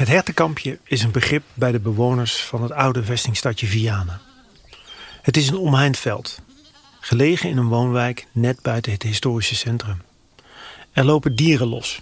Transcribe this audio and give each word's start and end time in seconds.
Het 0.00 0.08
hertenkampje 0.08 0.78
is 0.84 1.02
een 1.02 1.10
begrip 1.10 1.44
bij 1.54 1.72
de 1.72 1.80
bewoners 1.80 2.42
van 2.42 2.62
het 2.62 2.72
oude 2.72 3.04
vestingstadje 3.04 3.66
Vianen. 3.66 4.20
Het 5.22 5.36
is 5.36 5.48
een 5.48 5.56
omheind 5.56 5.98
veld, 5.98 6.40
gelegen 7.00 7.48
in 7.48 7.56
een 7.56 7.68
woonwijk 7.68 8.26
net 8.32 8.62
buiten 8.62 8.92
het 8.92 9.02
historische 9.02 9.54
centrum. 9.54 10.02
Er 10.92 11.04
lopen 11.04 11.34
dieren 11.36 11.66
los. 11.66 12.00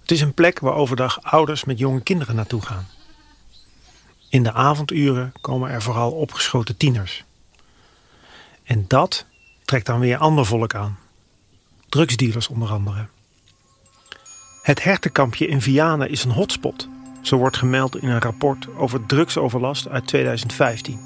Het 0.00 0.10
is 0.10 0.20
een 0.20 0.34
plek 0.34 0.58
waar 0.58 0.74
overdag 0.74 1.22
ouders 1.22 1.64
met 1.64 1.78
jonge 1.78 2.00
kinderen 2.00 2.34
naartoe 2.34 2.62
gaan. 2.62 2.88
In 4.28 4.42
de 4.42 4.52
avonduren 4.52 5.32
komen 5.40 5.70
er 5.70 5.82
vooral 5.82 6.12
opgeschoten 6.12 6.76
tieners. 6.76 7.24
En 8.64 8.84
dat 8.88 9.26
trekt 9.64 9.86
dan 9.86 10.00
weer 10.00 10.16
ander 10.18 10.46
volk 10.46 10.74
aan. 10.74 10.98
Drugsdealers 11.88 12.48
onder 12.48 12.70
andere. 12.70 13.06
Het 14.66 14.82
hertenkampje 14.82 15.46
in 15.46 15.62
Vianen 15.62 16.10
is 16.10 16.24
een 16.24 16.30
hotspot. 16.30 16.88
Zo 17.20 17.36
wordt 17.36 17.56
gemeld 17.56 18.02
in 18.02 18.08
een 18.08 18.20
rapport 18.20 18.68
over 18.76 19.06
drugsoverlast 19.06 19.88
uit 19.88 20.06
2015. 20.06 21.00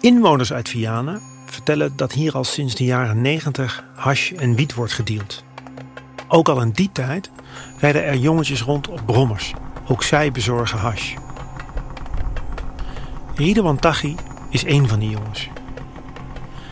Inwoners 0.00 0.52
uit 0.52 0.68
Vianen 0.68 1.20
vertellen 1.46 1.96
dat 1.96 2.12
hier 2.12 2.34
al 2.34 2.44
sinds 2.44 2.74
de 2.74 2.84
jaren 2.84 3.20
90 3.20 3.84
hash 3.94 4.32
en 4.32 4.54
wiet 4.54 4.74
wordt 4.74 4.92
gedeeld. 4.92 5.44
Ook 6.28 6.48
al 6.48 6.60
in 6.60 6.70
die 6.70 6.90
tijd 6.92 7.30
rijden 7.78 8.04
er 8.04 8.16
jongetjes 8.16 8.62
rond 8.62 8.88
op 8.88 9.00
brommers. 9.06 9.52
Ook 9.88 10.02
zij 10.02 10.32
bezorgen 10.32 10.78
hash. 10.78 11.14
Ridwan 13.34 13.78
Taghi 13.78 14.14
is 14.50 14.64
een 14.64 14.88
van 14.88 14.98
die 14.98 15.10
jongens. 15.10 15.48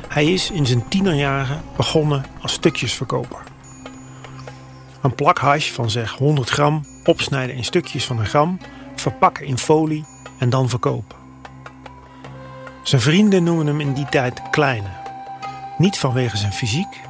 Hij 0.09 0.33
is 0.33 0.51
in 0.51 0.67
zijn 0.67 0.89
tienerjaren 0.89 1.63
begonnen 1.77 2.25
als 2.41 2.53
stukjesverkoper. 2.53 3.44
Een 5.05 5.15
plak 5.15 5.39
hash 5.39 5.71
van 5.71 5.91
zeg 5.91 6.11
100 6.11 6.51
gram 6.51 6.85
opsnijden 7.05 7.57
in 7.57 7.65
stukjes 7.65 8.05
van 8.05 8.19
een 8.19 8.27
gram, 8.27 8.59
verpakken 8.97 9.47
in 9.47 9.59
folie 9.59 10.05
en 10.39 10.51
dan 10.51 10.69
verkopen. 10.69 11.17
Zijn 12.83 13.01
vrienden 13.01 13.43
noemen 13.43 13.67
hem 13.67 13.81
in 13.81 13.93
die 13.93 14.09
tijd 14.09 14.51
Kleine. 14.51 14.89
Niet 15.79 15.99
vanwege 15.99 16.37
zijn 16.37 16.53
fysiek, 16.53 17.01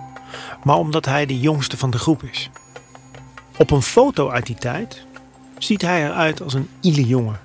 maar 0.62 0.77
omdat 0.77 1.05
hij 1.05 1.27
de 1.27 1.41
jongste 1.41 1.77
van 1.77 1.91
de 1.91 1.98
groep 1.98 2.22
is. 2.22 2.50
Op 3.56 3.70
een 3.70 3.83
foto 3.83 4.31
uit 4.31 4.47
die 4.47 4.56
tijd 4.56 5.06
ziet 5.59 5.83
hij 5.83 6.05
eruit 6.05 6.42
als 6.42 6.55
een 6.55 6.69
ile 6.81 7.06
jongen. 7.06 7.41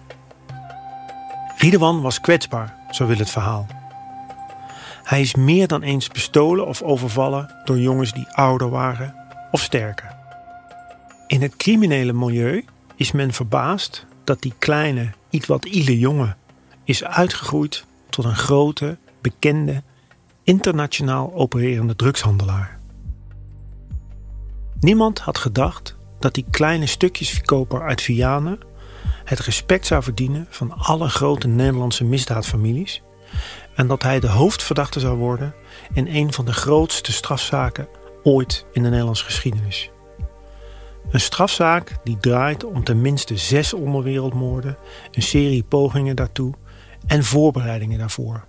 Riedewan 1.58 2.02
was 2.02 2.22
kwetsbaar, 2.22 2.75
zo 2.92 3.05
wil 3.05 3.17
het 3.17 3.30
verhaal. 3.30 3.67
Hij 5.03 5.22
is 5.22 5.36
meer 5.36 5.67
dan 5.67 5.81
eens 5.81 6.08
bestolen 6.08 6.67
of 6.67 6.81
overvallen 6.81 7.55
door 7.66 7.80
jongens 7.80 8.14
die 8.14 8.27
ouder 8.31 8.70
waren 8.70 9.16
of 9.52 9.61
sterker. 9.61 10.17
In 11.30 11.41
het 11.41 11.55
criminele 11.55 12.13
milieu 12.13 12.66
is 12.95 13.11
men 13.11 13.33
verbaasd 13.33 14.05
dat 14.23 14.41
die 14.41 14.53
kleine, 14.59 15.11
iets 15.30 15.48
wat 15.48 15.65
ile 15.65 15.99
jongen 15.99 16.37
is 16.83 17.03
uitgegroeid 17.03 17.86
tot 18.09 18.26
een 18.26 18.36
grote, 18.36 18.98
bekende, 19.21 19.83
internationaal 20.43 21.33
opererende 21.33 21.95
drugshandelaar. 21.95 22.80
Niemand 24.80 25.20
had 25.20 25.37
gedacht 25.37 25.95
dat 26.20 26.33
die 26.33 26.45
kleine 26.49 26.86
stukjesverkoper 26.86 27.82
uit 27.82 28.02
Vianen 28.02 28.59
het 29.23 29.39
respect 29.39 29.86
zou 29.86 30.03
verdienen 30.03 30.48
van 30.49 30.71
alle 30.71 31.09
grote 31.09 31.48
Nederlandse 31.48 32.03
misdaadfamilies 32.03 33.02
en 33.76 33.87
dat 33.87 34.03
hij 34.03 34.20
de 34.20 34.30
hoofdverdachte 34.30 34.99
zou 34.99 35.17
worden 35.17 35.53
in 35.93 36.08
een 36.08 36.33
van 36.33 36.45
de 36.45 36.53
grootste 36.53 37.11
strafzaken 37.11 37.87
ooit 38.23 38.65
in 38.71 38.83
de 38.83 38.89
Nederlandse 38.89 39.26
geschiedenis. 39.26 39.92
Een 41.11 41.20
strafzaak 41.20 41.95
die 42.03 42.17
draait 42.17 42.64
om 42.64 42.83
tenminste 42.83 43.37
zes 43.37 43.73
onderwereldmoorden, 43.73 44.77
een 45.11 45.21
serie 45.21 45.64
pogingen 45.64 46.15
daartoe 46.15 46.53
en 47.08 47.23
voorbereidingen 47.23 47.99
daarvoor. 47.99 48.47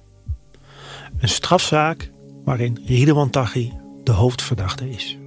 Een 1.19 1.29
strafzaak 1.29 2.11
waarin 2.45 2.79
Ridwan 2.85 3.31
Taghi 3.31 3.73
de 4.05 4.13
hoofdverdachte 4.13 4.91
is. 4.91 5.19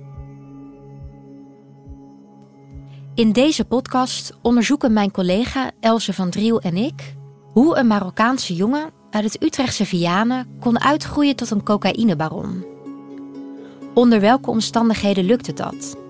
In 3.16 3.32
deze 3.32 3.66
podcast 3.66 4.38
onderzoeken 4.42 4.94
mijn 4.94 5.12
collega 5.12 5.72
Else 5.80 6.14
van 6.14 6.30
Driel 6.30 6.62
en 6.62 6.78
ik 6.78 7.16
hoe 7.52 7.78
een 7.78 7.88
Marokkaanse 7.88 8.56
jongen 8.56 8.90
uit 9.10 9.24
het 9.24 9.44
Utrechtse 9.44 9.86
Vianen 9.86 10.48
kon 10.60 10.82
uitgroeien 10.82 11.36
tot 11.36 11.50
een 11.50 11.64
cocaïnebaron. 11.64 12.66
Onder 13.94 14.20
welke 14.20 14.50
omstandigheden 14.50 15.24
lukte 15.24 15.54
dat? 15.54 16.03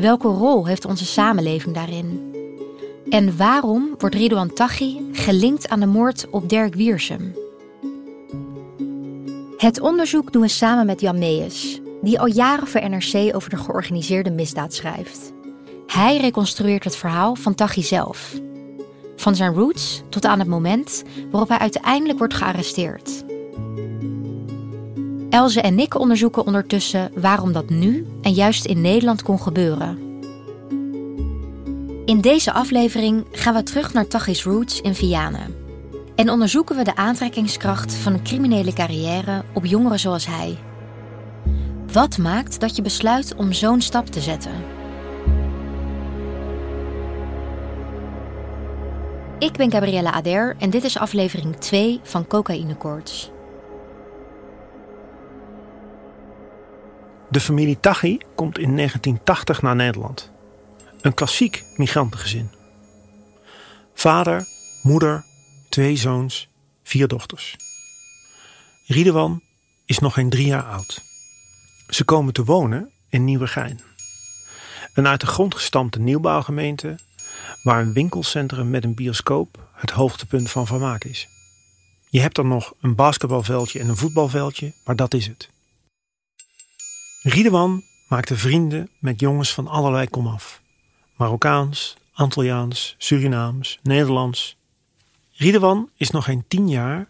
Welke 0.00 0.28
rol 0.28 0.66
heeft 0.66 0.84
onze 0.84 1.06
samenleving 1.06 1.74
daarin? 1.74 2.34
En 3.10 3.36
waarom 3.36 3.94
wordt 3.98 4.14
Ridouan 4.14 4.52
Taghi 4.52 5.08
gelinkt 5.12 5.68
aan 5.68 5.80
de 5.80 5.86
moord 5.86 6.26
op 6.30 6.48
Dirk 6.48 6.74
Wiersum? 6.74 7.34
Het 9.56 9.80
onderzoek 9.80 10.32
doen 10.32 10.42
we 10.42 10.48
samen 10.48 10.86
met 10.86 11.00
Jan 11.00 11.18
Mees, 11.18 11.80
die 12.02 12.20
al 12.20 12.26
jaren 12.26 12.66
voor 12.66 12.90
NRC 12.90 13.34
over 13.34 13.50
de 13.50 13.56
georganiseerde 13.56 14.30
misdaad 14.30 14.74
schrijft. 14.74 15.32
Hij 15.86 16.16
reconstrueert 16.16 16.84
het 16.84 16.96
verhaal 16.96 17.34
van 17.34 17.54
Taghi 17.54 17.82
zelf. 17.82 18.40
Van 19.16 19.34
zijn 19.34 19.54
roots 19.54 20.02
tot 20.08 20.24
aan 20.24 20.38
het 20.38 20.48
moment 20.48 21.02
waarop 21.30 21.48
hij 21.48 21.58
uiteindelijk 21.58 22.18
wordt 22.18 22.34
gearresteerd. 22.34 23.24
Elze 25.30 25.60
en 25.60 25.78
ik 25.78 25.98
onderzoeken 25.98 26.46
ondertussen 26.46 27.10
waarom 27.14 27.52
dat 27.52 27.70
nu 27.70 28.06
juist 28.32 28.64
in 28.64 28.80
Nederland 28.80 29.22
kon 29.22 29.40
gebeuren. 29.40 29.98
In 32.04 32.20
deze 32.20 32.52
aflevering 32.52 33.26
gaan 33.30 33.54
we 33.54 33.62
terug 33.62 33.92
naar 33.92 34.06
Taghi's 34.06 34.44
roots 34.44 34.80
in 34.80 34.94
Vianen. 34.94 35.54
En 36.14 36.30
onderzoeken 36.30 36.76
we 36.76 36.84
de 36.84 36.96
aantrekkingskracht 36.96 37.94
van 37.94 38.12
een 38.12 38.22
criminele 38.22 38.72
carrière 38.72 39.44
op 39.54 39.64
jongeren 39.64 40.00
zoals 40.00 40.26
hij. 40.26 40.58
Wat 41.92 42.18
maakt 42.18 42.60
dat 42.60 42.76
je 42.76 42.82
besluit 42.82 43.34
om 43.34 43.52
zo'n 43.52 43.80
stap 43.80 44.06
te 44.06 44.20
zetten? 44.20 44.52
Ik 49.38 49.52
ben 49.52 49.70
Gabriella 49.70 50.12
Ader 50.12 50.56
en 50.58 50.70
dit 50.70 50.84
is 50.84 50.98
aflevering 50.98 51.56
2 51.56 52.00
van 52.02 52.26
Cocaïne. 52.26 52.76
De 57.30 57.40
familie 57.40 57.80
Taghi 57.80 58.18
komt 58.34 58.58
in 58.58 58.76
1980 58.76 59.62
naar 59.62 59.76
Nederland. 59.76 60.30
Een 61.00 61.14
klassiek 61.14 61.64
migrantengezin. 61.76 62.50
Vader, 63.94 64.46
moeder, 64.82 65.24
twee 65.68 65.96
zoons, 65.96 66.48
vier 66.82 67.08
dochters. 67.08 67.56
Riedewan 68.86 69.42
is 69.86 69.98
nog 69.98 70.14
geen 70.14 70.30
drie 70.30 70.46
jaar 70.46 70.62
oud. 70.62 71.02
Ze 71.88 72.04
komen 72.04 72.32
te 72.32 72.44
wonen 72.44 72.90
in 73.08 73.24
Nieuwegein. 73.24 73.80
Een 74.94 75.06
uit 75.06 75.20
de 75.20 75.26
grond 75.26 75.54
gestampte 75.54 76.00
nieuwbouwgemeente 76.00 76.98
waar 77.62 77.82
een 77.82 77.92
winkelcentrum 77.92 78.70
met 78.70 78.84
een 78.84 78.94
bioscoop 78.94 79.68
het 79.72 79.90
hoogtepunt 79.90 80.50
van 80.50 80.66
vermaak 80.66 81.04
is. 81.04 81.28
Je 82.08 82.20
hebt 82.20 82.34
dan 82.34 82.48
nog 82.48 82.72
een 82.80 82.94
basketbalveldje 82.94 83.78
en 83.78 83.88
een 83.88 83.96
voetbalveldje, 83.96 84.72
maar 84.84 84.96
dat 84.96 85.14
is 85.14 85.26
het. 85.26 85.50
Riedewan 87.22 87.82
maakte 88.08 88.36
vrienden 88.36 88.90
met 88.98 89.20
jongens 89.20 89.54
van 89.54 89.66
allerlei 89.68 90.08
komaf. 90.08 90.62
Marokkaans, 91.16 91.96
Antilliaans, 92.12 92.94
Surinaams, 92.98 93.78
Nederlands. 93.82 94.56
Riedewan 95.32 95.90
is 95.96 96.10
nog 96.10 96.24
geen 96.24 96.44
tien 96.48 96.68
jaar 96.68 97.08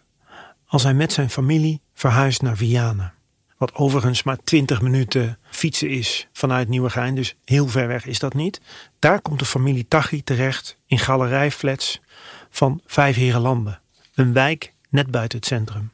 als 0.65 0.83
hij 0.83 0.93
met 0.93 1.13
zijn 1.13 1.29
familie 1.29 1.81
verhuist 1.93 2.41
naar 2.41 2.57
Vianen. 2.57 3.13
Wat 3.57 3.73
overigens 3.73 4.23
maar 4.23 4.37
20 4.43 4.81
minuten 4.81 5.39
fietsen 5.49 5.89
is 5.89 6.27
vanuit 6.31 6.67
Nieuwegein, 6.67 7.15
dus 7.15 7.35
heel 7.45 7.67
ver 7.67 7.87
weg 7.87 8.05
is 8.05 8.19
dat 8.19 8.33
niet. 8.33 8.61
Daar 8.99 9.21
komt 9.21 9.39
de 9.39 9.45
familie 9.45 9.87
Taghi 9.87 10.23
terecht 10.23 10.77
in 10.85 10.99
galerijflats 10.99 12.01
van 12.49 12.81
Vijf 12.85 13.15
Herenlanden, 13.15 13.81
een 14.13 14.33
wijk 14.33 14.73
net 14.89 15.11
buiten 15.11 15.37
het 15.37 15.47
centrum. 15.47 15.91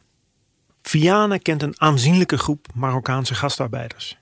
Vianen 0.88 1.42
kent 1.42 1.63
een 1.63 1.74
aanzienlijke 1.78 2.38
groep 2.38 2.68
Marokkaanse 2.74 3.36
gastarbeiders. 3.36 4.18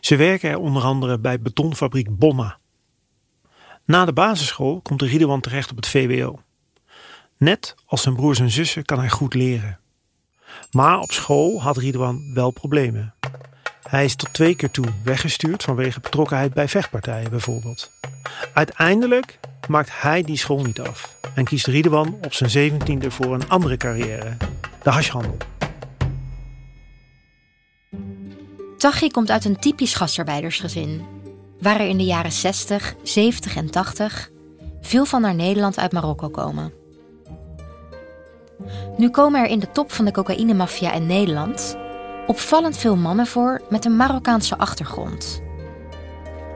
Ze 0.00 0.16
werken 0.16 0.50
er 0.50 0.58
onder 0.58 0.82
andere 0.82 1.18
bij 1.18 1.40
betonfabriek 1.40 2.18
Bonna. 2.18 2.58
Na 3.84 4.04
de 4.04 4.12
basisschool 4.12 4.80
komt 4.80 5.02
Ridwan 5.02 5.40
terecht 5.40 5.70
op 5.70 5.76
het 5.76 5.86
VWO. 5.86 6.42
Net 7.36 7.74
als 7.86 8.02
zijn 8.02 8.14
broers 8.14 8.38
en 8.38 8.50
zussen 8.50 8.84
kan 8.84 8.98
hij 8.98 9.08
goed 9.08 9.34
leren. 9.34 9.78
Maar 10.70 10.98
op 10.98 11.12
school 11.12 11.62
had 11.62 11.76
Ridwan 11.76 12.34
wel 12.34 12.50
problemen. 12.50 13.14
Hij 13.82 14.04
is 14.04 14.14
tot 14.14 14.32
twee 14.32 14.54
keer 14.54 14.70
toe 14.70 14.86
weggestuurd 15.04 15.62
vanwege 15.62 16.00
betrokkenheid 16.00 16.54
bij 16.54 16.68
vechtpartijen 16.68 17.30
bijvoorbeeld. 17.30 17.90
Uiteindelijk 18.54 19.38
maakt 19.68 19.90
hij 19.92 20.22
die 20.22 20.36
school 20.36 20.62
niet 20.62 20.80
af 20.80 21.16
en 21.34 21.44
kiest 21.44 21.66
Ridwan 21.66 22.18
op 22.24 22.34
zijn 22.34 22.50
zeventiende 22.50 23.10
voor 23.10 23.34
een 23.34 23.48
andere 23.48 23.76
carrière, 23.76 24.36
de 24.82 24.90
hashhandel. 24.90 25.36
Taghi 28.80 29.10
komt 29.10 29.30
uit 29.30 29.44
een 29.44 29.58
typisch 29.58 29.94
gastarbeidersgezin, 29.94 31.06
waar 31.58 31.80
er 31.80 31.88
in 31.88 31.96
de 31.96 32.04
jaren 32.04 32.32
60, 32.32 32.94
70 33.02 33.56
en 33.56 33.70
80 33.70 34.30
veel 34.80 35.04
van 35.04 35.20
naar 35.20 35.34
Nederland 35.34 35.78
uit 35.78 35.92
Marokko 35.92 36.28
komen. 36.28 36.72
Nu 38.96 39.10
komen 39.10 39.40
er 39.40 39.46
in 39.46 39.58
de 39.58 39.70
top 39.70 39.92
van 39.92 40.04
de 40.04 40.12
cocaïnemafia 40.12 40.92
in 40.92 41.06
Nederland 41.06 41.76
opvallend 42.26 42.76
veel 42.76 42.96
mannen 42.96 43.26
voor 43.26 43.60
met 43.68 43.84
een 43.84 43.96
Marokkaanse 43.96 44.58
achtergrond. 44.58 45.42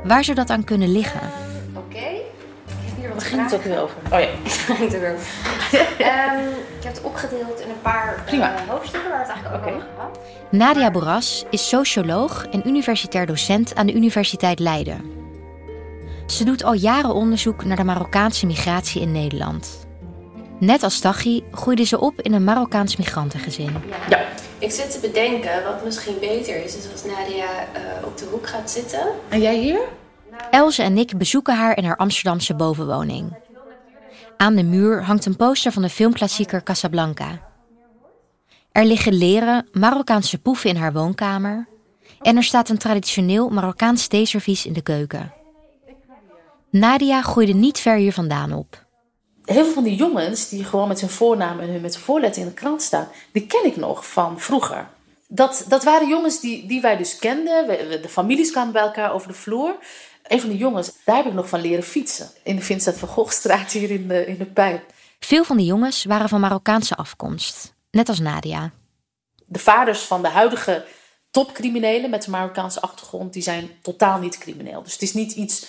Waar 0.05 0.25
zou 0.25 0.37
dat 0.37 0.50
aan 0.50 0.65
kunnen 0.65 0.93
liggen? 0.93 1.31
Oké. 1.77 1.97
Ik 1.97 2.25
heb 2.67 2.97
hier 2.97 3.15
wat 3.15 3.23
ging 3.23 3.43
het 3.43 3.55
ook 3.55 3.62
weer 3.62 3.81
over? 3.81 3.97
Oh 4.12 4.20
ja. 4.20 4.29
Ging 4.75 4.79
het 4.79 4.94
ook 4.94 5.00
weer 5.00 5.15
over. 5.15 5.54
Ehm, 5.99 6.49
ik 6.78 6.84
heb 6.84 6.94
het 6.94 7.02
opgedeeld 7.02 7.61
in 7.61 7.69
een 7.69 7.81
paar 7.82 8.25
eh, 8.26 8.69
hoofdstukken 8.69 9.11
waar 9.11 9.26
we 9.26 9.32
het 9.32 9.34
eigenlijk 9.34 9.64
ook 9.64 9.75
over 9.75 9.87
gehad. 9.94 10.19
Nadia 10.50 10.90
Boras 10.90 11.44
is 11.50 11.69
socioloog 11.69 12.46
en 12.50 12.69
universitair 12.69 13.26
docent 13.26 13.75
aan 13.75 13.87
de 13.87 13.94
Universiteit 13.94 14.58
Leiden. 14.58 15.12
Ze 16.26 16.44
doet 16.44 16.64
al 16.64 16.72
jaren 16.72 17.14
onderzoek 17.14 17.64
naar 17.64 17.76
de 17.76 17.84
Marokkaanse 17.84 18.46
migratie 18.46 19.00
in 19.00 19.12
Nederland. 19.12 19.87
Net 20.58 20.82
als 20.82 20.99
Taghi 20.99 21.43
groeide 21.52 21.84
ze 21.84 22.00
op 22.00 22.20
in 22.20 22.32
een 22.32 22.44
Marokkaans 22.44 22.96
migrantengezin. 22.96 23.76
Ja. 24.08 24.25
Ik 24.58 24.70
zit 24.70 24.90
te 24.90 24.99
bedenken 24.99 25.64
wat 25.64 25.84
misschien 25.84 26.19
beter 26.20 26.64
is, 26.64 26.76
is 26.76 26.93
als 26.93 27.05
Nadia 27.05 27.46
eh, 27.72 27.82
op 28.05 28.19
de 28.19 28.25
hoek 28.31 28.49
gaat 28.49 28.70
zitten. 28.70 29.06
En 29.28 29.40
jij 29.40 29.56
hier? 29.56 29.81
Elze 30.50 30.82
en 30.82 30.99
ik 30.99 31.19
bezoeken 31.19 31.56
haar 31.56 31.76
in 31.76 31.84
haar 31.84 31.96
Amsterdamse 31.96 32.55
bovenwoning. 32.55 33.37
Aan 34.36 34.54
de 34.54 34.62
muur 34.62 35.02
hangt 35.04 35.26
een 35.26 35.36
poster 35.36 35.72
van 35.72 35.82
de 35.82 35.88
filmklassieker 35.88 36.62
Casablanca. 36.62 37.40
Er 38.72 38.84
liggen 38.84 39.12
leren 39.12 39.69
Marokkaanse 39.72 40.38
poeven 40.38 40.70
in 40.70 40.76
haar 40.76 40.92
woonkamer. 40.92 41.69
En 42.20 42.36
er 42.36 42.42
staat 42.42 42.69
een 42.69 42.78
traditioneel 42.78 43.48
Marokkaans 43.48 44.06
theeservies 44.06 44.66
in 44.66 44.72
de 44.72 44.82
keuken. 44.82 45.32
Nadia 46.70 47.22
groeide 47.22 47.52
niet 47.52 47.78
ver 47.78 47.96
hier 47.96 48.12
vandaan 48.12 48.52
op. 48.52 48.84
Heel 49.44 49.64
veel 49.64 49.72
van 49.72 49.84
die 49.84 49.96
jongens 49.96 50.48
die 50.48 50.64
gewoon 50.64 50.88
met 50.88 51.00
hun 51.00 51.10
voornaam 51.10 51.60
en 51.60 51.69
hun 51.69 51.81
met 51.81 52.36
in 52.36 52.44
de 52.44 52.54
krant 52.54 52.82
staan, 52.82 53.08
die 53.32 53.46
ken 53.46 53.66
ik 53.66 53.76
nog 53.76 54.06
van 54.10 54.40
vroeger. 54.40 54.88
Dat, 55.28 55.64
dat 55.69 55.84
waren 55.84 56.08
jongens 56.08 56.40
die, 56.40 56.66
die 56.66 56.81
wij 56.81 56.96
dus 56.96 57.19
kenden. 57.19 57.66
De 58.02 58.08
families 58.08 58.50
kwamen 58.50 58.72
bij 58.72 58.82
elkaar 58.82 59.12
over 59.12 59.28
de 59.28 59.34
vloer. 59.34 59.76
Een 60.25 60.41
van 60.41 60.49
die 60.49 60.59
jongens, 60.59 60.93
daar 61.05 61.17
heb 61.17 61.26
ik 61.26 61.32
nog 61.32 61.49
van 61.49 61.61
leren 61.61 61.85
fietsen. 61.85 62.31
In 62.43 62.56
de 62.56 62.62
Vincent 62.62 62.97
van 62.97 63.09
Goghstraat 63.09 63.73
hier 63.73 63.91
in 63.91 64.09
de, 64.09 64.26
in 64.26 64.38
de 64.38 64.47
Pijp. 64.47 64.93
Veel 65.19 65.44
van 65.44 65.56
die 65.56 65.67
jongens 65.67 66.05
waren 66.05 66.29
van 66.29 66.41
Marokkaanse 66.41 66.94
afkomst, 66.94 67.75
net 67.91 68.09
als 68.09 68.19
Nadia. 68.19 68.71
De 69.47 69.59
vaders 69.59 70.00
van 70.00 70.23
de 70.23 70.29
huidige 70.29 70.85
topcriminelen 71.31 72.11
met 72.11 72.25
een 72.26 72.31
Marokkaanse 72.31 72.81
achtergrond, 72.81 73.32
die 73.32 73.43
zijn 73.43 73.71
totaal 73.82 74.19
niet 74.19 74.38
crimineel. 74.38 74.82
Dus 74.82 74.93
het 74.93 75.03
is 75.03 75.15
niet 75.15 75.32
iets. 75.32 75.67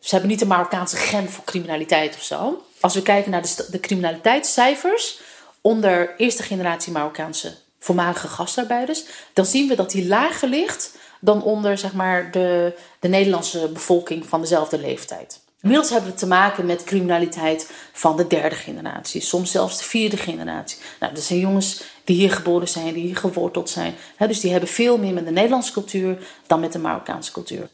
Ze 0.00 0.10
hebben 0.10 0.30
niet 0.30 0.40
een 0.40 0.48
Marokkaanse 0.48 0.96
gen 0.96 1.30
voor 1.30 1.44
criminaliteit 1.44 2.14
of 2.14 2.22
zo. 2.22 2.66
Als 2.80 2.94
we 2.94 3.02
kijken 3.02 3.30
naar 3.30 3.42
de, 3.42 3.66
de 3.70 3.80
criminaliteitscijfers 3.80 5.20
onder 5.60 6.14
eerste 6.16 6.42
generatie 6.42 6.92
Marokkaanse 6.92 7.56
voormalige 7.78 8.28
gastarbeiders, 8.28 9.04
dan 9.32 9.46
zien 9.46 9.68
we 9.68 9.74
dat 9.74 9.90
die 9.90 10.06
lager 10.06 10.48
ligt 10.48 10.98
dan 11.20 11.42
onder 11.42 11.78
zeg 11.78 11.92
maar, 11.92 12.30
de, 12.30 12.74
de 13.00 13.08
Nederlandse 13.08 13.68
bevolking 13.72 14.26
van 14.26 14.40
dezelfde 14.40 14.78
leeftijd. 14.78 15.44
Inmiddels 15.62 15.90
hebben 15.90 16.10
we 16.10 16.16
te 16.16 16.26
maken 16.26 16.66
met 16.66 16.84
criminaliteit 16.84 17.70
van 17.92 18.16
de 18.16 18.26
derde 18.26 18.54
generatie, 18.54 19.20
soms 19.20 19.50
zelfs 19.50 19.78
de 19.78 19.84
vierde 19.84 20.16
generatie. 20.16 20.78
Nou, 21.00 21.14
dat 21.14 21.22
zijn 21.22 21.38
jongens 21.38 21.82
die 22.04 22.16
hier 22.16 22.32
geboren 22.32 22.68
zijn, 22.68 22.94
die 22.94 23.04
hier 23.04 23.16
geworteld 23.16 23.70
zijn. 23.70 23.94
Dus 24.18 24.40
die 24.40 24.50
hebben 24.50 24.68
veel 24.68 24.98
meer 24.98 25.12
met 25.12 25.24
de 25.24 25.30
Nederlandse 25.30 25.72
cultuur 25.72 26.18
dan 26.46 26.60
met 26.60 26.72
de 26.72 26.78
Marokkaanse 26.78 27.32
cultuur. 27.32 27.68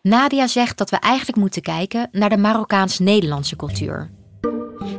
Nadia 0.00 0.46
zegt 0.46 0.78
dat 0.78 0.90
we 0.90 0.96
eigenlijk 0.96 1.38
moeten 1.38 1.62
kijken 1.62 2.08
naar 2.12 2.28
de 2.28 2.36
Marokkaans-Nederlandse 2.36 3.56
cultuur. 3.56 4.10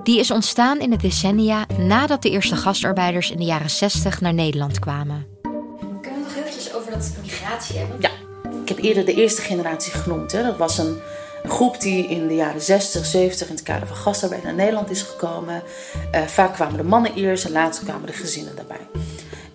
Die 0.04 0.20
is 0.20 0.32
ontstaan 0.32 0.80
in 0.80 0.90
de 0.90 0.98
decennia 0.98 1.66
nadat 1.78 2.22
de 2.22 2.30
eerste 2.30 2.56
gastarbeiders 2.56 3.32
in 3.32 3.38
de 3.38 3.44
jaren 3.44 3.70
60 3.70 4.22
naar 4.22 4.34
Nederland 4.34 4.80
kwamen. 4.80 5.28
Kunnen 6.02 6.20
we 6.20 6.28
nog 6.28 6.36
eventjes 6.36 6.74
over 6.74 6.92
dat 6.92 7.12
migratie 7.22 7.78
hebben? 7.78 7.98
Ja, 8.00 8.10
ik 8.62 8.70
heb 8.70 8.78
eerder 8.78 9.06
de 9.06 9.14
eerste 9.14 9.42
generatie 9.42 9.92
genoemd. 9.92 10.32
Hè. 10.32 10.44
Dat 10.44 10.58
was 10.58 10.78
een, 10.78 10.98
een 11.44 11.50
groep 11.50 11.82
die 11.82 12.08
in 12.08 12.28
de 12.28 12.36
jaren 12.36 12.62
60, 12.62 13.06
70 13.06 13.48
in 13.48 13.54
het 13.54 13.64
kader 13.64 13.88
van 13.88 13.98
gastarbeid 13.98 14.44
naar 14.44 14.54
Nederland 14.54 14.90
is 14.90 15.02
gekomen. 15.02 15.64
Eh, 16.12 16.22
vaak 16.22 16.54
kwamen 16.54 16.78
de 16.78 16.84
mannen 16.84 17.14
eerst 17.14 17.46
en 17.46 17.52
later 17.52 17.84
kwamen 17.84 18.06
de 18.06 18.14
gezinnen 18.14 18.56
daarbij. 18.56 18.88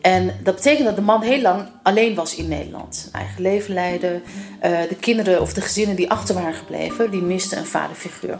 En 0.00 0.34
dat 0.42 0.54
betekent 0.54 0.86
dat 0.86 0.96
de 0.96 1.02
man 1.02 1.22
heel 1.22 1.40
lang 1.40 1.68
alleen 1.82 2.14
was 2.14 2.34
in 2.34 2.48
Nederland. 2.48 3.08
Eigen 3.12 3.42
leven 3.42 3.74
leidde. 3.74 4.20
Eh, 4.60 4.80
de 4.88 4.96
kinderen 4.96 5.40
of 5.40 5.52
de 5.52 5.60
gezinnen 5.60 5.96
die 5.96 6.10
achter 6.10 6.34
waren 6.34 6.54
gebleven, 6.54 7.10
die 7.10 7.22
misten 7.22 7.58
een 7.58 7.66
vaderfiguur. 7.66 8.36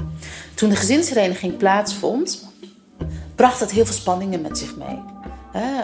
Toen 0.54 0.68
de 0.68 0.76
gezinshereniging 0.76 1.56
plaatsvond, 1.56 2.48
bracht 3.34 3.58
dat 3.58 3.70
heel 3.70 3.84
veel 3.84 3.94
spanningen 3.94 4.40
met 4.40 4.58
zich 4.58 4.76
mee. 4.76 4.98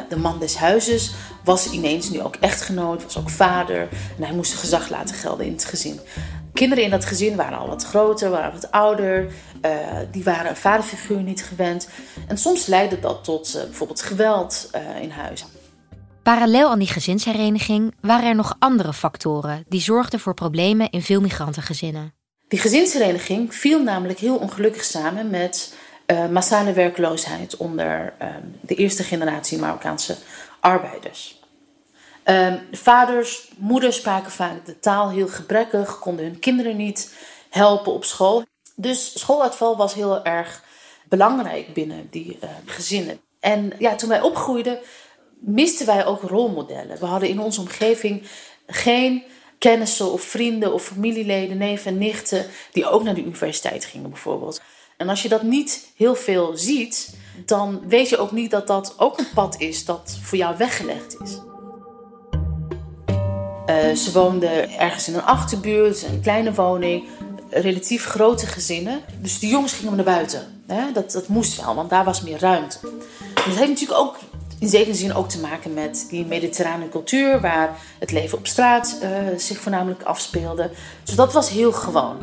De 0.09 0.17
man 0.17 0.39
des 0.39 0.57
huizes 0.57 1.15
was 1.45 1.71
ineens 1.71 2.11
nu 2.11 2.23
ook 2.23 2.37
echtgenoot, 2.37 3.03
was 3.03 3.19
ook 3.19 3.31
vader. 3.31 3.89
En 4.19 4.23
hij 4.25 4.35
moest 4.35 4.55
gezag 4.55 4.89
laten 4.89 5.15
gelden 5.15 5.47
in 5.47 5.53
het 5.53 5.65
gezin. 5.65 6.01
Kinderen 6.53 6.85
in 6.85 6.91
dat 6.91 7.05
gezin 7.05 7.37
waren 7.37 7.59
al 7.59 7.69
wat 7.69 7.85
groter, 7.85 8.31
waren 8.31 8.53
wat 8.53 8.71
ouder. 8.71 9.33
eh, 9.61 9.71
die 10.11 10.25
waren 10.25 10.51
een 10.51 10.57
vaderfiguur 10.57 11.23
niet 11.23 11.45
gewend. 11.45 11.89
En 12.29 12.39
soms 12.39 12.67
leidde 12.67 13.01
dat 13.01 13.25
tot 13.25 13.55
eh, 13.55 13.63
bijvoorbeeld 13.63 14.03
geweld 14.03 14.71
in 15.01 15.11
huis. 15.11 15.45
Parallel 16.33 16.71
aan 16.71 16.79
die 16.79 16.89
gezinshereniging 16.89 17.95
waren 18.01 18.29
er 18.29 18.35
nog 18.35 18.57
andere 18.59 18.93
factoren 18.93 19.65
die 19.69 19.81
zorgden 19.81 20.21
voor 20.21 20.35
problemen 20.35 20.91
in 20.91 21.03
veel 21.03 21.21
migrantengezinnen. 21.21 22.15
Die 22.49 22.59
gezinshereniging 22.59 23.55
viel 23.55 23.83
namelijk 23.83 24.19
heel 24.19 24.37
ongelukkig 24.37 24.85
samen 24.85 25.31
met 25.31 25.75
eh, 26.07 26.29
massale 26.29 26.73
werkloosheid 26.73 27.57
onder 27.57 28.15
eh, 28.19 28.29
de 28.61 28.75
eerste 28.75 29.03
generatie 29.03 29.59
Marokkaanse 29.59 30.17
arbeiders. 30.61 31.41
Eh, 32.23 32.55
de 32.71 32.77
vaders, 32.77 33.51
moeders 33.57 33.97
spraken 33.97 34.33
vaak 34.33 34.67
de 34.67 34.79
taal 34.79 35.11
heel 35.11 35.29
gebrekkig, 35.29 35.99
konden 35.99 36.25
hun 36.25 36.39
kinderen 36.39 36.77
niet 36.77 37.15
helpen 37.51 37.93
op 37.93 38.05
school. 38.05 38.45
Dus 38.75 39.19
schooluitval 39.19 39.77
was 39.77 39.95
heel 39.95 40.25
erg 40.25 40.63
belangrijk 41.09 41.75
binnen 41.75 42.07
die 42.11 42.39
eh, 42.41 42.49
gezinnen. 42.65 43.21
En 43.41 43.73
ja, 43.79 43.95
toen 43.95 44.09
wij 44.09 44.21
opgroeiden, 44.21 44.79
misten 45.41 45.87
wij 45.87 46.07
ook 46.07 46.23
rolmodellen. 46.23 46.99
We 46.99 47.07
hadden 47.07 47.29
in 47.29 47.41
onze 47.41 47.61
omgeving 47.61 48.23
geen 48.67 49.23
kennissen 49.59 50.13
of 50.13 50.23
vrienden 50.23 50.73
of 50.73 50.85
familieleden, 50.85 51.59
neven 51.59 51.93
en 51.93 51.99
nichten, 51.99 52.47
die 52.73 52.89
ook 52.89 53.03
naar 53.03 53.15
de 53.15 53.25
universiteit 53.25 53.85
gingen 53.85 54.11
bijvoorbeeld. 54.11 54.61
En 54.97 55.09
als 55.09 55.23
je 55.23 55.29
dat 55.29 55.43
niet 55.43 55.93
heel 55.97 56.15
veel 56.15 56.57
ziet, 56.57 57.17
dan 57.45 57.89
weet 57.89 58.09
je 58.09 58.19
ook 58.19 58.33
niet 58.33 58.51
dat 58.51 58.67
dat 58.67 58.95
ook 58.97 59.19
een 59.19 59.31
pad 59.35 59.61
is 59.61 59.85
dat 59.85 60.19
voor 60.23 60.39
jou 60.39 60.57
weggelegd 60.57 61.17
is. 61.23 61.41
Eh, 63.67 63.95
ze 63.95 64.13
woonden 64.13 64.79
ergens 64.79 65.09
in 65.09 65.15
een 65.15 65.23
achterbuurt, 65.23 66.03
een 66.03 66.21
kleine 66.21 66.55
woning, 66.55 67.05
relatief 67.51 68.05
grote 68.05 68.47
gezinnen. 68.47 69.01
Dus 69.21 69.39
de 69.39 69.47
jongens 69.47 69.73
gingen 69.73 69.97
naar 69.97 70.05
buiten. 70.05 70.63
Hè? 70.67 70.93
Dat, 70.93 71.13
dat 71.13 71.29
moest 71.29 71.61
wel, 71.63 71.75
want 71.75 71.91
daar 71.91 72.05
was 72.05 72.23
meer 72.23 72.39
ruimte. 72.39 72.79
En 73.19 73.51
dat 73.51 73.57
heeft 73.57 73.69
natuurlijk 73.69 74.01
ook 74.01 74.17
in 74.59 74.69
zekere 74.69 74.95
zin 74.95 75.15
ook 75.15 75.29
te 75.29 75.41
maken 75.41 75.75
met 75.75 76.07
die 76.11 76.27
mediterrane 76.27 76.89
cultuur, 76.89 77.41
waar 77.41 77.77
het 77.99 78.13
leven 78.13 78.39
op 78.39 78.47
straat 78.47 78.99
eh, 79.01 79.11
zich 79.37 79.59
voornamelijk 79.59 80.03
afspeelde. 80.03 80.71
Dus 81.05 81.15
dat 81.15 81.33
was 81.33 81.51
heel 81.51 81.73
gewoon. 81.73 82.17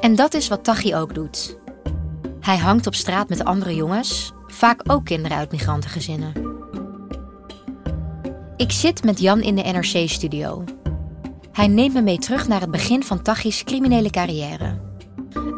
En 0.00 0.14
dat 0.14 0.34
is 0.34 0.48
wat 0.48 0.64
Taghi 0.64 0.94
ook 0.94 1.14
doet. 1.14 1.56
Hij 2.40 2.56
hangt 2.56 2.86
op 2.86 2.94
straat 2.94 3.28
met 3.28 3.44
andere 3.44 3.74
jongens, 3.74 4.32
vaak 4.46 4.82
ook 4.86 5.04
kinderen 5.04 5.36
uit 5.36 5.52
migrantengezinnen. 5.52 6.32
Ik 8.56 8.72
zit 8.72 9.04
met 9.04 9.20
Jan 9.20 9.40
in 9.40 9.54
de 9.54 9.62
NRC-studio. 9.62 10.64
Hij 11.52 11.66
neemt 11.66 11.94
me 11.94 12.02
mee 12.02 12.18
terug 12.18 12.48
naar 12.48 12.60
het 12.60 12.70
begin 12.70 13.02
van 13.02 13.22
Taghi's 13.22 13.64
criminele 13.64 14.10
carrière. 14.10 14.78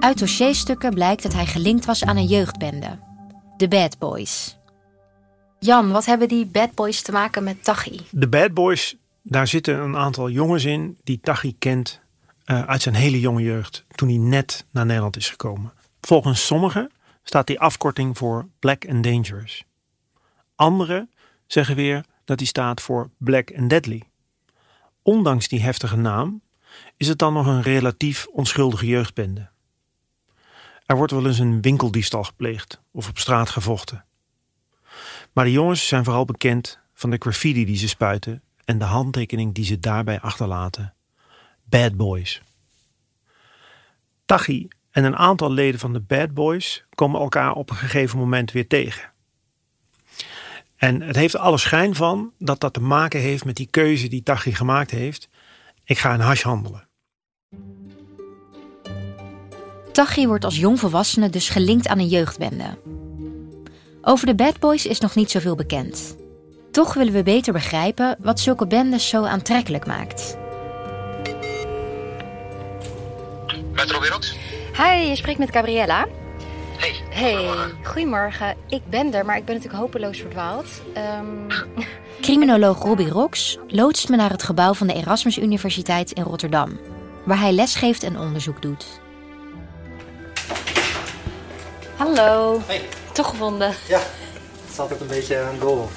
Uit 0.01 0.19
dossierstukken 0.19 0.95
blijkt 0.95 1.23
dat 1.23 1.33
hij 1.33 1.47
gelinkt 1.47 1.85
was 1.85 2.05
aan 2.05 2.17
een 2.17 2.27
jeugdbende, 2.27 2.99
de 3.61 3.69
Bad 3.69 3.99
Boys. 3.99 4.57
Jan, 5.59 5.91
wat 5.91 6.07
hebben 6.07 6.29
die 6.29 6.47
bad 6.47 6.75
boys 6.75 7.03
te 7.03 7.13
maken 7.13 7.45
met 7.45 7.65
Tachi? 7.65 8.01
De 8.11 8.29
Bad 8.29 8.55
Boys, 8.55 8.97
daar 9.23 9.47
zitten 9.47 9.79
een 9.79 9.97
aantal 9.97 10.31
jongens 10.31 10.65
in 10.65 10.99
die 11.05 11.21
Tachi 11.23 11.59
kent 11.59 12.01
eh, 12.45 12.63
uit 12.63 12.83
zijn 12.83 12.95
hele 12.95 13.21
jonge 13.21 13.43
jeugd, 13.43 13.85
toen 13.95 14.09
hij 14.09 14.19
net 14.19 14.67
naar 14.71 14.87
Nederland 14.87 15.17
is 15.17 15.29
gekomen. 15.29 15.73
Volgens 16.01 16.47
sommigen 16.47 16.91
staat 17.23 17.47
die 17.47 17.61
afkorting 17.61 18.19
voor 18.19 18.49
Black 18.59 18.89
and 18.89 19.05
Dangerous. 19.05 19.65
Anderen 20.55 21.11
zeggen 21.47 21.77
weer 21.77 22.05
dat 22.25 22.39
die 22.39 22.47
staat 22.47 22.81
voor 22.81 23.11
Black 23.19 23.53
and 23.57 23.71
Deadly. 23.71 24.03
Ondanks 25.03 25.49
die 25.49 25.63
heftige 25.63 25.97
naam 25.97 26.43
is 26.97 27.09
het 27.09 27.19
dan 27.19 27.33
nog 27.33 27.47
een 27.47 27.63
relatief 27.63 28.27
onschuldige 28.33 28.87
jeugdbende. 28.87 29.51
Er 30.91 30.97
wordt 30.97 31.13
wel 31.13 31.27
eens 31.27 31.39
een 31.39 31.61
winkeldiefstal 31.61 32.25
gepleegd 32.25 32.81
of 32.91 33.09
op 33.09 33.19
straat 33.19 33.51
gevochten. 33.51 34.05
Maar 35.33 35.45
de 35.45 35.53
jongens 35.53 35.89
zijn 35.89 36.05
vooral 36.05 36.25
bekend 36.25 36.79
van 36.95 37.11
de 37.11 37.17
graffiti 37.19 37.65
die 37.65 37.77
ze 37.77 37.89
spuiten 37.89 38.43
en 38.65 38.79
de 38.79 38.85
handtekening 38.85 39.55
die 39.55 39.65
ze 39.65 39.79
daarbij 39.79 40.21
achterlaten. 40.21 40.95
Bad 41.63 41.97
Boys. 41.97 42.43
Tachi 44.25 44.69
en 44.91 45.05
een 45.05 45.17
aantal 45.17 45.53
leden 45.53 45.81
van 45.81 45.93
de 45.93 46.01
Bad 46.01 46.35
Boys 46.35 46.85
komen 46.95 47.21
elkaar 47.21 47.53
op 47.53 47.71
een 47.71 47.77
gegeven 47.77 48.19
moment 48.19 48.53
weer 48.53 48.69
tegen. 48.69 49.13
En 50.77 51.01
het 51.03 51.17
heeft 51.17 51.37
alle 51.37 51.59
schijn 51.59 51.95
van 51.95 52.33
dat 52.39 52.61
dat 52.61 52.73
te 52.73 52.81
maken 52.81 53.21
heeft 53.21 53.45
met 53.45 53.57
die 53.57 53.69
keuze 53.71 54.09
die 54.09 54.23
Tachi 54.23 54.55
gemaakt 54.55 54.91
heeft. 54.91 55.29
Ik 55.85 55.99
ga 55.99 56.15
een 56.15 56.21
hash 56.21 56.43
handelen. 56.43 56.89
Tachi 59.93 60.27
wordt 60.27 60.45
als 60.45 60.57
jongvolwassene 60.57 61.31
dus 61.31 61.49
gelinkt 61.49 61.89
aan 61.89 61.99
een 61.99 62.09
jeugdbende. 62.09 62.79
Over 64.03 64.27
de 64.27 64.35
Bad 64.35 64.59
Boys 64.59 64.87
is 64.87 65.01
nog 65.01 65.15
niet 65.15 65.31
zoveel 65.31 65.55
bekend. 65.55 66.17
Toch 66.71 66.95
willen 66.95 67.13
we 67.13 67.23
beter 67.23 67.53
begrijpen 67.53 68.17
wat 68.21 68.41
zulke 68.41 68.67
bendes 68.67 69.09
zo 69.09 69.25
aantrekkelijk 69.25 69.87
maakt. 69.87 70.37
Met 73.73 73.91
Robbie 73.91 74.11
Rox? 74.11 74.37
Hi, 74.77 75.09
je 75.09 75.17
spreekt 75.17 75.39
met 75.39 75.51
Gabriella. 75.51 76.07
Hey. 76.79 76.95
Hey, 77.11 77.49
goedemorgen. 77.83 78.57
Ik 78.69 78.83
ben 78.91 79.15
er, 79.15 79.25
maar 79.25 79.37
ik 79.37 79.45
ben 79.45 79.55
natuurlijk 79.55 79.83
hopeloos 79.83 80.19
verdwaald. 80.19 80.67
Ehm, 80.95 81.27
Criminoloog 82.21 82.83
Robbie 82.83 83.09
Rox 83.09 83.59
loodst 83.67 84.09
me 84.09 84.17
naar 84.17 84.31
het 84.31 84.43
gebouw 84.43 84.75
van 84.75 84.87
de 84.87 84.95
Erasmus 84.95 85.39
Universiteit 85.39 86.11
in 86.11 86.23
Rotterdam, 86.23 86.79
waar 87.25 87.41
hij 87.41 87.53
lesgeeft 87.53 88.03
en 88.03 88.19
onderzoek 88.19 88.63
doet. 88.63 89.01
Hallo. 92.01 92.61
Hey. 92.67 92.81
Toch 93.13 93.29
gevonden. 93.29 93.75
Ja, 93.89 93.99
het 93.99 94.71
is 94.73 94.79
altijd 94.79 95.01
een 95.01 95.07
beetje 95.07 95.37
een 95.37 95.61
goal. 95.61 95.89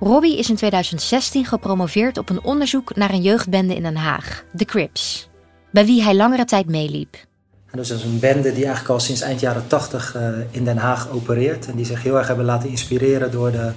Robbie 0.00 0.38
is 0.38 0.48
in 0.48 0.56
2016 0.56 1.44
gepromoveerd 1.44 2.18
op 2.18 2.30
een 2.30 2.42
onderzoek 2.42 2.96
naar 2.96 3.10
een 3.10 3.22
jeugdbende 3.22 3.74
in 3.74 3.82
Den 3.82 3.96
Haag, 3.96 4.44
de 4.52 4.64
Crips, 4.64 5.28
bij 5.70 5.84
wie 5.84 6.02
hij 6.02 6.14
langere 6.14 6.44
tijd 6.44 6.66
meeliep. 6.66 7.16
En 7.70 7.78
dus 7.78 7.88
dat 7.88 7.98
is 7.98 8.04
een 8.04 8.18
bende 8.18 8.52
die 8.52 8.64
eigenlijk 8.64 8.88
al 8.88 9.00
sinds 9.00 9.20
eind 9.20 9.40
jaren 9.40 9.66
80 9.66 10.14
eh, 10.14 10.28
in 10.50 10.64
Den 10.64 10.76
Haag 10.76 11.10
opereert. 11.10 11.66
En 11.66 11.76
die 11.76 11.84
zich 11.84 12.02
heel 12.02 12.18
erg 12.18 12.26
hebben 12.26 12.44
laten 12.44 12.68
inspireren 12.68 13.30
door 13.30 13.52
de 13.52 13.72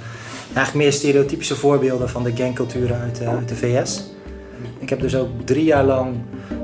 eigenlijk 0.53 0.73
meer 0.73 0.93
stereotypische 0.93 1.55
voorbeelden 1.55 2.09
van 2.09 2.23
de 2.23 2.35
gangculturen 2.35 2.99
uit, 2.99 3.19
eh, 3.19 3.29
uit 3.29 3.49
de 3.49 3.55
VS. 3.55 4.03
Ik 4.79 4.89
heb 4.89 4.99
dus 4.99 5.15
ook 5.15 5.29
drie 5.45 5.63
jaar 5.63 5.83
lang, 5.83 6.15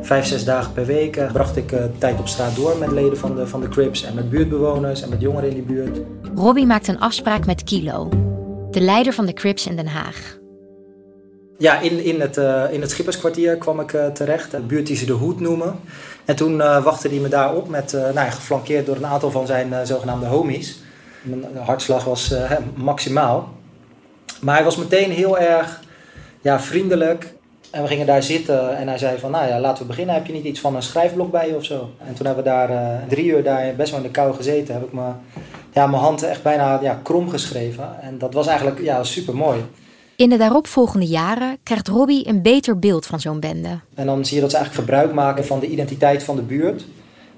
vijf, 0.01 0.25
zes 0.25 0.43
dagen 0.43 0.73
per 0.73 0.85
week, 0.85 1.15
eh, 1.15 1.31
bracht 1.31 1.57
ik 1.57 1.71
eh, 1.71 1.83
tijd 1.97 2.19
op 2.19 2.27
straat 2.27 2.55
door 2.55 2.77
met 2.77 2.91
leden 2.91 3.17
van 3.17 3.35
de, 3.35 3.47
van 3.47 3.61
de 3.61 3.69
Crips 3.69 4.03
en 4.03 4.15
met 4.15 4.29
buurtbewoners 4.29 5.01
en 5.01 5.09
met 5.09 5.21
jongeren 5.21 5.49
in 5.49 5.55
die 5.55 5.63
buurt. 5.63 5.99
Robbie 6.35 6.65
maakt 6.65 6.87
een 6.87 6.99
afspraak 6.99 7.45
met 7.45 7.63
Kilo, 7.63 8.09
de 8.71 8.81
leider 8.81 9.13
van 9.13 9.25
de 9.25 9.33
Crips 9.33 9.67
in 9.67 9.75
Den 9.75 9.87
Haag. 9.87 10.37
Ja, 11.57 11.79
in, 11.79 12.03
in, 12.03 12.21
het, 12.21 12.37
eh, 12.37 12.63
in 12.71 12.81
het 12.81 12.91
Schipperskwartier 12.91 13.57
kwam 13.57 13.79
ik 13.79 13.97
terecht. 14.13 14.53
Een 14.53 14.67
buurt 14.67 14.87
die 14.87 14.95
ze 14.95 15.05
de 15.05 15.13
Hoed 15.13 15.39
noemen. 15.39 15.79
En 16.25 16.35
toen 16.35 16.61
eh, 16.61 16.83
wachtte 16.83 17.07
hij 17.07 17.17
me 17.17 17.27
daar 17.27 17.55
op, 17.55 17.69
met, 17.69 17.91
nou, 17.91 18.13
ja, 18.13 18.29
geflankeerd 18.29 18.85
door 18.85 18.95
een 18.95 19.05
aantal 19.05 19.31
van 19.31 19.45
zijn 19.45 19.87
zogenaamde 19.87 20.25
homies. 20.25 20.81
Mijn 21.21 21.57
hartslag 21.57 22.03
was 22.03 22.33
maximaal. 22.75 23.55
Maar 24.41 24.55
hij 24.55 24.63
was 24.63 24.77
meteen 24.77 25.11
heel 25.11 25.37
erg 25.37 25.79
ja, 26.41 26.59
vriendelijk. 26.59 27.33
En 27.71 27.81
we 27.81 27.87
gingen 27.87 28.05
daar 28.05 28.23
zitten 28.23 28.77
en 28.77 28.87
hij 28.87 28.97
zei 28.97 29.17
van, 29.17 29.31
nou 29.31 29.47
ja, 29.47 29.59
laten 29.59 29.81
we 29.81 29.87
beginnen. 29.87 30.15
Heb 30.15 30.25
je 30.25 30.33
niet 30.33 30.45
iets 30.45 30.59
van 30.59 30.75
een 30.75 30.83
schrijfblok 30.83 31.31
bij 31.31 31.47
je 31.47 31.55
of 31.55 31.65
zo? 31.65 31.89
En 32.07 32.13
toen 32.13 32.25
hebben 32.25 32.43
we 32.43 32.49
daar 32.49 32.69
eh, 32.69 33.07
drie 33.07 33.25
uur 33.25 33.43
daar 33.43 33.75
best 33.75 33.91
wel 33.91 33.99
in 33.99 34.05
de 34.05 34.11
kou 34.11 34.35
gezeten. 34.35 34.73
Heb 34.73 34.83
ik 34.83 34.93
me, 34.93 35.09
ja, 35.73 35.87
mijn 35.87 36.01
hand 36.01 36.23
echt 36.23 36.43
bijna 36.43 36.79
ja, 36.81 36.99
krom 37.03 37.29
geschreven. 37.29 38.01
En 38.01 38.17
dat 38.17 38.33
was 38.33 38.47
eigenlijk 38.47 38.81
ja, 38.81 39.03
super 39.03 39.35
mooi. 39.35 39.59
In 40.15 40.29
de 40.29 40.37
daaropvolgende 40.37 41.05
jaren 41.05 41.57
krijgt 41.63 41.87
Robbie 41.87 42.27
een 42.27 42.41
beter 42.41 42.79
beeld 42.79 43.05
van 43.05 43.19
zo'n 43.19 43.39
bende. 43.39 43.79
En 43.95 44.05
dan 44.05 44.25
zie 44.25 44.35
je 44.35 44.41
dat 44.41 44.51
ze 44.51 44.57
eigenlijk 44.57 44.87
gebruik 44.87 45.13
maken 45.13 45.45
van 45.45 45.59
de 45.59 45.67
identiteit 45.67 46.23
van 46.23 46.35
de 46.35 46.41
buurt. 46.41 46.85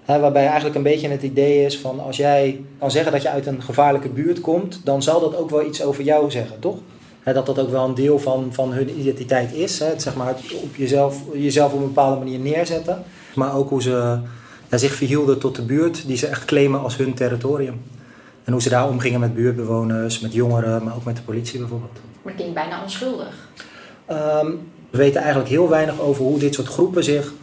Hè, 0.05 0.19
waarbij 0.19 0.45
eigenlijk 0.45 0.75
een 0.75 0.83
beetje 0.83 1.09
het 1.09 1.23
idee 1.23 1.65
is 1.65 1.79
van 1.79 1.99
als 1.99 2.17
jij 2.17 2.61
kan 2.79 2.91
zeggen 2.91 3.11
dat 3.11 3.21
je 3.21 3.29
uit 3.29 3.45
een 3.45 3.61
gevaarlijke 3.61 4.09
buurt 4.09 4.41
komt, 4.41 4.81
dan 4.83 5.03
zal 5.03 5.19
dat 5.19 5.35
ook 5.35 5.49
wel 5.49 5.65
iets 5.65 5.83
over 5.83 6.03
jou 6.03 6.31
zeggen, 6.31 6.59
toch? 6.59 6.77
Hè, 7.23 7.33
dat 7.33 7.45
dat 7.45 7.59
ook 7.59 7.69
wel 7.69 7.85
een 7.85 7.95
deel 7.95 8.19
van, 8.19 8.49
van 8.51 8.71
hun 8.71 8.99
identiteit 8.99 9.53
is. 9.53 9.79
Het, 9.79 10.01
zeg 10.01 10.15
maar, 10.15 10.27
het 10.27 10.53
op 10.53 10.75
jezelf, 10.75 11.17
jezelf 11.33 11.73
op 11.73 11.79
een 11.79 11.85
bepaalde 11.85 12.17
manier 12.17 12.39
neerzetten. 12.39 13.03
Maar 13.35 13.55
ook 13.55 13.69
hoe 13.69 13.81
ze 13.81 14.19
ja, 14.69 14.77
zich 14.77 14.93
verhielden 14.93 15.39
tot 15.39 15.55
de 15.55 15.61
buurt 15.61 16.07
die 16.07 16.17
ze 16.17 16.27
echt 16.27 16.45
claimen 16.45 16.79
als 16.79 16.97
hun 16.97 17.13
territorium. 17.13 17.81
En 18.43 18.51
hoe 18.51 18.61
ze 18.61 18.69
daar 18.69 18.87
omgingen 18.87 19.19
met 19.19 19.33
buurtbewoners, 19.33 20.19
met 20.19 20.33
jongeren, 20.33 20.83
maar 20.83 20.95
ook 20.95 21.03
met 21.03 21.15
de 21.15 21.21
politie 21.21 21.59
bijvoorbeeld. 21.59 21.99
Maar 22.21 22.33
het 22.37 22.53
bijna 22.53 22.81
onschuldig. 22.81 23.47
Ehm, 24.05 24.47
we 24.89 24.97
weten 24.97 25.21
eigenlijk 25.21 25.49
heel 25.49 25.69
weinig 25.69 25.99
over 25.99 26.23
hoe 26.23 26.39
dit 26.39 26.53
soort 26.53 26.67
groepen 26.67 27.03
zich 27.03 27.33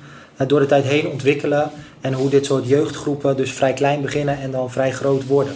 door 0.46 0.60
de 0.60 0.66
tijd 0.66 0.84
heen 0.84 1.08
ontwikkelen. 1.08 1.70
En 2.00 2.12
hoe 2.12 2.30
dit 2.30 2.46
soort 2.46 2.68
jeugdgroepen 2.68 3.36
dus 3.36 3.52
vrij 3.52 3.72
klein 3.72 4.02
beginnen 4.02 4.40
en 4.40 4.50
dan 4.50 4.70
vrij 4.70 4.92
groot 4.92 5.26
worden. 5.26 5.54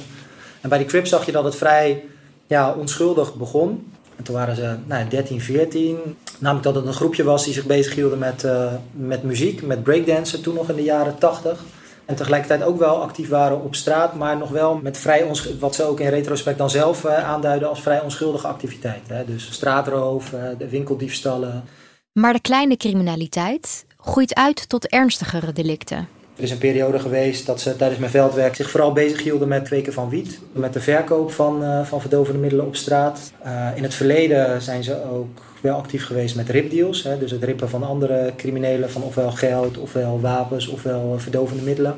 En 0.60 0.68
bij 0.68 0.78
die 0.78 0.86
Crips 0.86 1.10
zag 1.10 1.26
je 1.26 1.32
dat 1.32 1.44
het 1.44 1.56
vrij 1.56 2.04
ja, 2.46 2.72
onschuldig 2.72 3.34
begon. 3.34 3.89
En 4.20 4.26
toen 4.26 4.34
waren 4.34 4.56
ze 4.56 4.74
nou, 4.86 5.08
13, 5.08 5.40
14. 5.40 5.98
Namelijk 6.38 6.66
dat 6.66 6.74
het 6.74 6.86
een 6.86 6.92
groepje 6.92 7.24
was 7.24 7.44
die 7.44 7.54
zich 7.54 7.66
bezighielden 7.66 8.18
met, 8.18 8.44
eh, 8.44 8.72
met 8.92 9.22
muziek, 9.22 9.62
met 9.62 9.82
breakdansen 9.82 10.42
toen 10.42 10.54
nog 10.54 10.68
in 10.68 10.76
de 10.76 10.82
jaren 10.82 11.18
80. 11.18 11.64
En 12.04 12.14
tegelijkertijd 12.14 12.62
ook 12.62 12.78
wel 12.78 13.02
actief 13.02 13.28
waren 13.28 13.62
op 13.62 13.74
straat, 13.74 14.14
maar 14.14 14.36
nog 14.36 14.50
wel 14.50 14.74
met 14.82 14.98
vrij 14.98 15.22
onsch- 15.22 15.58
wat 15.58 15.74
ze 15.74 15.84
ook 15.84 16.00
in 16.00 16.08
retrospect 16.08 16.58
dan 16.58 16.70
zelf 16.70 17.04
eh, 17.04 17.28
aanduiden 17.28 17.68
als 17.68 17.82
vrij 17.82 18.00
onschuldige 18.00 18.46
activiteiten. 18.46 19.16
Hè. 19.16 19.24
Dus 19.24 19.52
straatroof, 19.52 20.32
eh, 20.32 20.42
de 20.58 20.68
winkeldiefstallen. 20.68 21.64
Maar 22.12 22.32
de 22.32 22.40
kleine 22.40 22.76
criminaliteit 22.76 23.84
groeit 23.96 24.34
uit 24.34 24.68
tot 24.68 24.86
ernstigere 24.86 25.52
delicten. 25.52 26.08
Er 26.40 26.46
is 26.46 26.52
een 26.52 26.58
periode 26.58 26.98
geweest 26.98 27.46
dat 27.46 27.60
ze 27.60 27.76
tijdens 27.76 28.00
mijn 28.00 28.10
veldwerk 28.10 28.54
zich 28.54 28.70
vooral 28.70 28.92
bezighielden 28.92 29.48
met 29.48 29.62
kweken 29.62 29.92
van 29.92 30.08
wiet. 30.08 30.40
Met 30.52 30.72
de 30.72 30.80
verkoop 30.80 31.32
van, 31.32 31.64
eh, 31.64 31.84
van 31.84 32.00
verdovende 32.00 32.38
middelen 32.38 32.66
op 32.66 32.76
straat. 32.76 33.32
Eh, 33.42 33.66
in 33.74 33.82
het 33.82 33.94
verleden 33.94 34.62
zijn 34.62 34.84
ze 34.84 35.04
ook 35.10 35.42
wel 35.60 35.76
actief 35.76 36.06
geweest 36.06 36.36
met 36.36 36.48
ripdeals. 36.48 37.02
Hè, 37.02 37.18
dus 37.18 37.30
het 37.30 37.44
rippen 37.44 37.68
van 37.68 37.82
andere 37.82 38.32
criminelen 38.36 38.90
van 38.90 39.02
ofwel 39.02 39.30
geld, 39.30 39.78
ofwel 39.78 40.20
wapens, 40.20 40.68
ofwel 40.68 41.14
eh, 41.14 41.20
verdovende 41.20 41.62
middelen. 41.62 41.94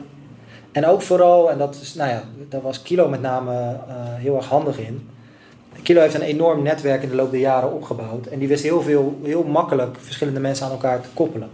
En 0.72 0.86
ook 0.86 1.02
vooral, 1.02 1.50
en 1.50 1.58
dat, 1.58 1.78
is, 1.82 1.94
nou 1.94 2.10
ja, 2.10 2.22
daar 2.48 2.62
was 2.62 2.82
Kilo 2.82 3.08
met 3.08 3.20
name 3.20 3.76
heel 4.16 4.36
erg 4.36 4.46
handig 4.46 4.78
in. 4.78 5.08
Kilo 5.82 6.00
heeft 6.00 6.14
een 6.14 6.22
enorm 6.22 6.62
netwerk 6.62 7.02
in 7.02 7.08
de 7.08 7.14
loop 7.14 7.30
der 7.30 7.40
jaren 7.40 7.72
opgebouwd. 7.72 8.26
En 8.26 8.38
die 8.38 8.48
wist 8.48 8.62
heel, 8.62 8.82
veel, 8.82 9.18
heel 9.22 9.42
makkelijk 9.42 9.96
verschillende 10.00 10.40
mensen 10.40 10.66
aan 10.66 10.72
elkaar 10.72 11.00
te 11.00 11.08
koppelen. 11.14 11.48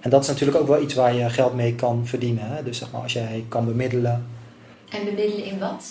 En 0.00 0.10
dat 0.10 0.22
is 0.22 0.28
natuurlijk 0.28 0.58
ook 0.58 0.66
wel 0.68 0.82
iets 0.82 0.94
waar 0.94 1.14
je 1.14 1.30
geld 1.30 1.54
mee 1.54 1.74
kan 1.74 2.06
verdienen. 2.06 2.44
Hè? 2.46 2.62
Dus 2.62 2.78
zeg 2.78 2.90
maar 2.92 3.00
als 3.02 3.12
jij 3.12 3.44
kan 3.48 3.64
bemiddelen. 3.64 4.26
En 4.90 5.04
bemiddelen 5.04 5.44
in 5.44 5.58
wat? 5.58 5.84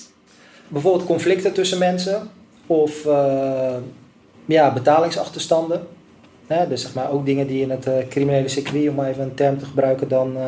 Bijvoorbeeld 0.67 1.05
conflicten 1.05 1.53
tussen 1.53 1.79
mensen. 1.79 2.29
Of 2.67 3.05
eh, 3.05 3.75
ja, 4.45 4.73
betalingsachterstanden. 4.73 5.87
Hè? 6.47 6.67
Dus 6.67 6.81
zeg 6.81 6.93
maar 6.93 7.11
ook 7.11 7.25
dingen 7.25 7.47
die 7.47 7.61
in 7.61 7.69
het 7.69 7.87
eh, 7.87 8.07
criminele 8.09 8.47
circuit, 8.47 8.89
om 8.89 8.95
maar 8.95 9.09
even 9.09 9.23
een 9.23 9.33
term 9.33 9.57
te 9.57 9.65
gebruiken, 9.65 10.07
dan 10.07 10.37
eh, 10.37 10.43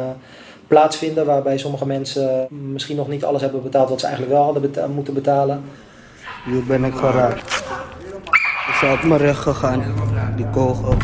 plaatsvinden. 0.67 1.25
Waarbij 1.25 1.57
sommige 1.57 1.85
mensen 1.85 2.47
misschien 2.49 2.95
nog 2.95 3.07
niet 3.07 3.23
alles 3.25 3.41
hebben 3.41 3.63
betaald 3.63 3.89
wat 3.89 3.99
ze 3.99 4.05
eigenlijk 4.05 4.35
wel 4.35 4.43
hadden 4.43 4.61
beta- 4.61 4.87
moeten 4.87 5.13
betalen. 5.13 5.63
Hier 6.45 6.63
ben 6.63 6.83
ik 6.83 6.93
geraakt. 6.93 7.63
Is 8.69 8.87
uit 8.87 9.03
mijn 9.03 9.19
recht 9.19 9.39
gegaan, 9.39 9.83
die 10.35 10.49
kogel. 10.49 10.95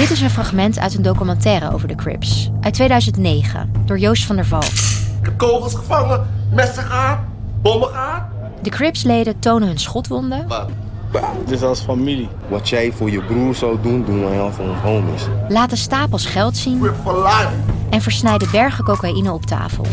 Dit 0.00 0.10
is 0.10 0.20
een 0.20 0.30
fragment 0.30 0.78
uit 0.78 0.94
een 0.94 1.02
documentaire 1.02 1.72
over 1.72 1.88
de 1.88 1.94
Crips 1.94 2.50
uit 2.60 2.74
2009 2.74 3.72
door 3.84 3.98
Joost 3.98 4.26
van 4.26 4.36
der 4.36 4.44
Valk. 4.44 4.64
Ik 4.64 4.70
heb 5.22 5.38
kogels 5.38 5.74
gevangen, 5.74 6.26
messen 6.52 6.82
gehad, 6.82 7.18
bommen 7.62 7.88
gehad. 7.88 8.22
De 8.62 8.70
Crips-leden 8.70 9.38
tonen 9.38 9.68
hun 9.68 9.78
schotwonden 9.78 10.46
Het 11.12 11.50
is 11.50 11.62
als 11.62 11.80
familie. 11.80 12.28
Wat 12.48 12.68
jij 12.68 12.92
voor 12.92 13.10
je 13.10 13.22
broer 13.22 13.54
zou 13.54 13.78
doen, 13.82 14.04
doen 14.04 14.20
wij 14.20 14.50
voor 14.50 14.64
ons 14.68 14.80
homies. 14.80 15.22
laten 15.48 15.76
stapels 15.76 16.26
geld 16.26 16.56
zien 16.56 16.80
Grip 16.80 16.96
for 17.02 17.22
life. 17.22 17.52
en 17.90 18.00
versnijden 18.00 18.48
bergen 18.50 18.84
cocaïne 18.84 19.32
op 19.32 19.46
tafel. 19.46 19.84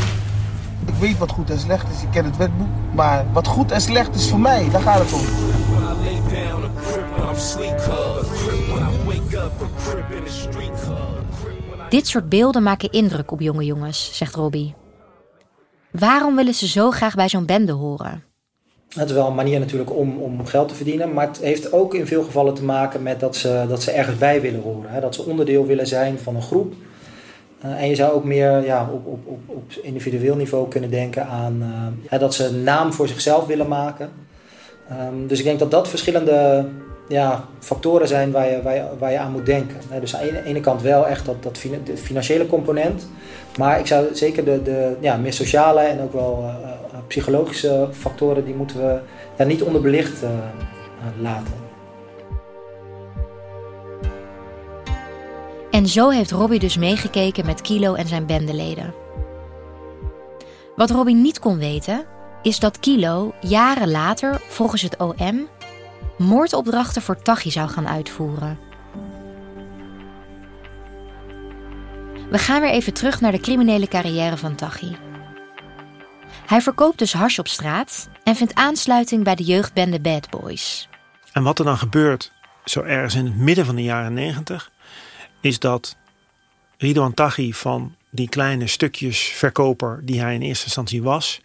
Ik 0.85 0.93
weet 0.99 1.17
wat 1.17 1.31
goed 1.31 1.49
en 1.49 1.59
slecht 1.59 1.85
is, 1.95 2.01
ik 2.01 2.11
ken 2.11 2.25
het 2.25 2.37
wetboek. 2.37 2.67
Maar 2.93 3.25
wat 3.33 3.47
goed 3.47 3.71
en 3.71 3.81
slecht 3.81 4.15
is 4.15 4.29
voor 4.29 4.39
mij, 4.39 4.69
daar 4.71 4.81
gaat 4.81 4.99
het 4.99 5.13
om. 5.13 5.21
Dit 11.89 12.07
soort 12.07 12.29
beelden 12.29 12.63
maken 12.63 12.91
indruk 12.91 13.31
op 13.31 13.41
jonge 13.41 13.65
jongens, 13.65 14.09
zegt 14.13 14.35
Robbie. 14.35 14.75
Waarom 15.91 16.35
willen 16.35 16.53
ze 16.53 16.67
zo 16.67 16.91
graag 16.91 17.15
bij 17.15 17.29
zo'n 17.29 17.45
bende 17.45 17.71
horen? 17.71 18.23
Het 18.89 19.09
is 19.09 19.15
wel 19.15 19.27
een 19.27 19.35
manier 19.35 19.59
natuurlijk 19.59 19.95
om, 19.95 20.17
om 20.17 20.45
geld 20.45 20.67
te 20.67 20.75
verdienen. 20.75 21.13
Maar 21.13 21.27
het 21.27 21.39
heeft 21.39 21.73
ook 21.73 21.93
in 21.93 22.07
veel 22.07 22.23
gevallen 22.23 22.53
te 22.53 22.63
maken 22.63 23.03
met 23.03 23.19
dat 23.19 23.35
ze, 23.35 23.65
dat 23.67 23.83
ze 23.83 23.91
ergens 23.91 24.17
bij 24.17 24.41
willen 24.41 24.61
horen. 24.61 24.91
Hè? 24.91 24.99
Dat 24.99 25.15
ze 25.15 25.23
onderdeel 25.23 25.65
willen 25.65 25.87
zijn 25.87 26.19
van 26.19 26.35
een 26.35 26.41
groep. 26.41 26.73
Uh, 27.65 27.81
en 27.81 27.89
je 27.89 27.95
zou 27.95 28.13
ook 28.13 28.23
meer 28.23 28.65
ja, 28.65 28.89
op, 28.93 29.07
op, 29.07 29.27
op, 29.27 29.39
op 29.45 29.71
individueel 29.81 30.35
niveau 30.35 30.67
kunnen 30.67 30.89
denken 30.89 31.27
aan 31.27 31.63
uh, 32.11 32.19
dat 32.19 32.33
ze 32.33 32.45
een 32.45 32.63
naam 32.63 32.93
voor 32.93 33.07
zichzelf 33.07 33.45
willen 33.45 33.67
maken. 33.67 34.09
Um, 34.91 35.27
dus 35.27 35.39
ik 35.39 35.45
denk 35.45 35.59
dat 35.59 35.71
dat 35.71 35.87
verschillende 35.87 36.65
ja, 37.07 37.45
factoren 37.59 38.07
zijn 38.07 38.31
waar 38.31 38.49
je, 38.49 38.61
waar, 38.99 39.11
je, 39.11 39.19
aan 39.19 39.31
moet 39.31 39.45
denken. 39.45 39.77
Dus 39.99 40.15
aan 40.15 40.21
de 40.21 40.43
ene 40.43 40.59
kant 40.59 40.81
wel 40.81 41.07
echt 41.07 41.25
dat, 41.25 41.43
dat 41.43 41.57
financiële 41.95 42.47
component. 42.47 43.07
Maar 43.57 43.79
ik 43.79 43.87
zou 43.87 44.15
zeker 44.15 44.45
de, 44.45 44.63
de 44.63 44.95
ja, 44.99 45.17
meer 45.17 45.33
sociale 45.33 45.79
en 45.79 46.01
ook 46.01 46.13
wel 46.13 46.43
uh, 46.43 46.99
psychologische 47.07 47.87
factoren, 47.91 48.45
die 48.45 48.55
moeten 48.55 48.77
we 48.77 48.99
ja, 49.37 49.43
niet 49.43 49.63
onderbelicht 49.63 50.23
uh, 50.23 50.29
laten. 51.21 51.53
En 55.71 55.87
zo 55.87 56.09
heeft 56.09 56.31
Robbie 56.31 56.59
dus 56.59 56.77
meegekeken 56.77 57.45
met 57.45 57.61
Kilo 57.61 57.93
en 57.93 58.07
zijn 58.07 58.25
bendeleden. 58.25 58.93
Wat 60.75 60.89
Robbie 60.89 61.15
niet 61.15 61.39
kon 61.39 61.57
weten, 61.57 62.05
is 62.41 62.59
dat 62.59 62.79
Kilo 62.79 63.33
jaren 63.41 63.91
later, 63.91 64.41
volgens 64.47 64.81
het 64.81 64.97
OM, 64.97 65.47
moordopdrachten 66.17 67.01
voor 67.01 67.21
Tachi 67.21 67.51
zou 67.51 67.69
gaan 67.69 67.87
uitvoeren. 67.87 68.59
We 72.29 72.37
gaan 72.37 72.61
weer 72.61 72.69
even 72.69 72.93
terug 72.93 73.21
naar 73.21 73.31
de 73.31 73.39
criminele 73.39 73.87
carrière 73.87 74.37
van 74.37 74.55
Tachi. 74.55 74.97
Hij 76.45 76.61
verkoopt 76.61 76.99
dus 76.99 77.13
hash 77.13 77.39
op 77.39 77.47
straat 77.47 78.09
en 78.23 78.35
vindt 78.35 78.53
aansluiting 78.53 79.23
bij 79.23 79.35
de 79.35 79.43
jeugdbende 79.43 79.99
Bad 79.99 80.29
Boys. 80.29 80.89
En 81.31 81.43
wat 81.43 81.59
er 81.59 81.65
dan 81.65 81.77
gebeurt, 81.77 82.31
zo 82.65 82.81
ergens 82.81 83.15
in 83.15 83.25
het 83.25 83.37
midden 83.37 83.65
van 83.65 83.75
de 83.75 83.83
jaren 83.83 84.13
negentig, 84.13 84.71
is 85.41 85.59
dat 85.59 85.97
Ridwan 86.77 87.13
Taghi 87.13 87.53
van 87.53 87.95
die 88.09 88.29
kleine 88.29 88.67
stukjes 88.67 89.19
verkoper 89.19 90.01
die 90.03 90.21
hij 90.21 90.33
in 90.33 90.41
eerste 90.41 90.65
instantie 90.65 91.03
was, 91.03 91.41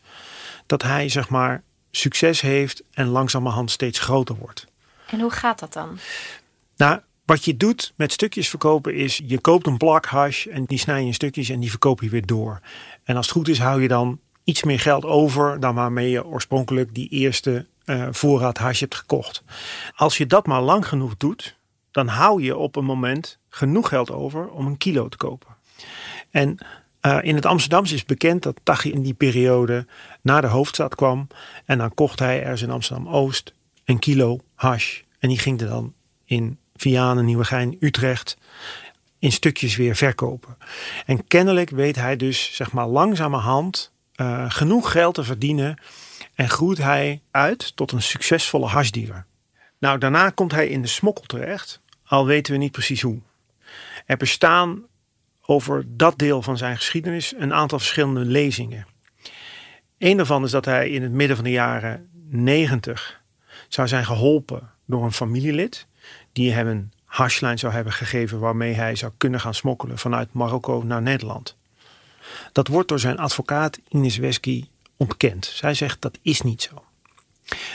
dat 0.66 0.82
hij 0.82 1.08
zeg 1.08 1.28
maar 1.28 1.62
succes 1.92 2.40
heeft 2.40 2.82
en 2.92 3.06
langzamerhand 3.06 3.70
steeds 3.70 3.98
groter 3.98 4.34
wordt. 4.34 4.66
En 5.06 5.20
hoe 5.20 5.30
gaat 5.30 5.58
dat 5.58 5.72
dan? 5.72 5.98
Nou, 6.76 7.00
wat 7.24 7.44
je 7.44 7.56
doet 7.56 7.92
met 7.96 8.12
stukjes 8.12 8.48
verkopen 8.48 8.94
is, 8.94 9.20
je 9.26 9.40
koopt 9.40 9.66
een 9.66 9.76
plak 9.76 10.06
hash 10.06 10.46
en 10.46 10.64
die 10.64 10.78
snij 10.78 11.00
je 11.00 11.06
in 11.06 11.14
stukjes 11.14 11.48
en 11.48 11.60
die 11.60 11.70
verkoop 11.70 12.00
je 12.00 12.08
weer 12.08 12.26
door. 12.26 12.60
En 13.04 13.16
als 13.16 13.26
het 13.26 13.34
goed 13.36 13.48
is 13.48 13.58
hou 13.58 13.82
je 13.82 13.88
dan 13.88 14.20
iets 14.44 14.62
meer 14.62 14.80
geld 14.80 15.04
over 15.04 15.60
dan 15.60 15.74
waarmee 15.74 16.10
je 16.10 16.24
oorspronkelijk 16.24 16.94
die 16.94 17.08
eerste 17.08 17.66
uh, 17.84 18.08
voorraad 18.10 18.58
hash 18.58 18.80
hebt 18.80 18.94
gekocht. 18.94 19.42
Als 19.96 20.16
je 20.16 20.26
dat 20.26 20.46
maar 20.46 20.62
lang 20.62 20.88
genoeg 20.88 21.16
doet, 21.16 21.56
dan 21.90 22.08
hou 22.08 22.42
je 22.42 22.56
op 22.56 22.76
een 22.76 22.84
moment 22.84 23.38
genoeg 23.48 23.88
geld 23.88 24.10
over 24.10 24.48
om 24.48 24.66
een 24.66 24.78
kilo 24.78 25.08
te 25.08 25.16
kopen. 25.16 25.56
En 26.30 26.58
uh, 27.06 27.18
in 27.22 27.34
het 27.34 27.46
Amsterdamse 27.46 27.94
is 27.94 28.04
bekend 28.04 28.42
dat 28.42 28.60
Tachi 28.62 28.92
in 28.92 29.02
die 29.02 29.14
periode 29.14 29.86
naar 30.20 30.40
de 30.40 30.46
hoofdstad 30.46 30.94
kwam. 30.94 31.26
En 31.64 31.78
dan 31.78 31.94
kocht 31.94 32.18
hij 32.18 32.42
ergens 32.42 32.62
in 32.62 32.70
Amsterdam-Oost 32.70 33.54
een 33.84 33.98
kilo 33.98 34.40
hash. 34.54 35.00
En 35.18 35.28
die 35.28 35.38
ging 35.38 35.60
er 35.60 35.68
dan 35.68 35.94
in 36.24 36.58
Vianen, 36.76 37.24
Nieuwegein, 37.24 37.76
Utrecht 37.80 38.36
in 39.18 39.32
stukjes 39.32 39.76
weer 39.76 39.96
verkopen. 39.96 40.56
En 41.06 41.26
kennelijk 41.26 41.70
weet 41.70 41.96
hij 41.96 42.16
dus 42.16 42.54
zeg 42.54 42.72
maar 42.72 42.86
langzamerhand 42.86 43.92
uh, 44.16 44.44
genoeg 44.48 44.92
geld 44.92 45.14
te 45.14 45.24
verdienen 45.24 45.78
en 46.34 46.48
groeit 46.48 46.78
hij 46.78 47.20
uit 47.30 47.76
tot 47.76 47.92
een 47.92 48.02
succesvolle 48.02 48.66
hashdealer. 48.66 49.26
Nou, 49.78 49.98
daarna 49.98 50.30
komt 50.30 50.52
hij 50.52 50.68
in 50.68 50.82
de 50.82 50.88
smokkel 50.88 51.24
terecht, 51.24 51.80
al 52.04 52.26
weten 52.26 52.52
we 52.52 52.58
niet 52.58 52.72
precies 52.72 53.02
hoe. 53.02 53.20
Er 54.06 54.16
bestaan 54.16 54.82
over 55.52 55.84
dat 55.88 56.18
deel 56.18 56.42
van 56.42 56.56
zijn 56.56 56.76
geschiedenis 56.76 57.34
een 57.38 57.52
aantal 57.52 57.78
verschillende 57.78 58.24
lezingen. 58.24 58.86
Een 59.98 60.16
daarvan 60.16 60.44
is 60.44 60.50
dat 60.50 60.64
hij 60.64 60.90
in 60.90 61.02
het 61.02 61.12
midden 61.12 61.36
van 61.36 61.44
de 61.44 61.50
jaren 61.50 62.08
90 62.28 63.20
zou 63.68 63.88
zijn 63.88 64.04
geholpen 64.04 64.70
door 64.86 65.04
een 65.04 65.12
familielid 65.12 65.86
die 66.32 66.52
hem 66.52 66.66
een 66.66 66.92
hashlijn 67.04 67.58
zou 67.58 67.72
hebben 67.72 67.92
gegeven 67.92 68.38
waarmee 68.38 68.72
hij 68.72 68.96
zou 68.96 69.12
kunnen 69.16 69.40
gaan 69.40 69.54
smokkelen 69.54 69.98
vanuit 69.98 70.32
Marokko 70.32 70.82
naar 70.82 71.02
Nederland. 71.02 71.56
Dat 72.52 72.68
wordt 72.68 72.88
door 72.88 72.98
zijn 72.98 73.18
advocaat 73.18 73.80
Ines 73.88 74.16
Wesky 74.16 74.68
ontkend. 74.96 75.46
Zij 75.46 75.74
zegt 75.74 76.00
dat 76.00 76.18
is 76.22 76.40
niet 76.40 76.62
zo. 76.62 76.84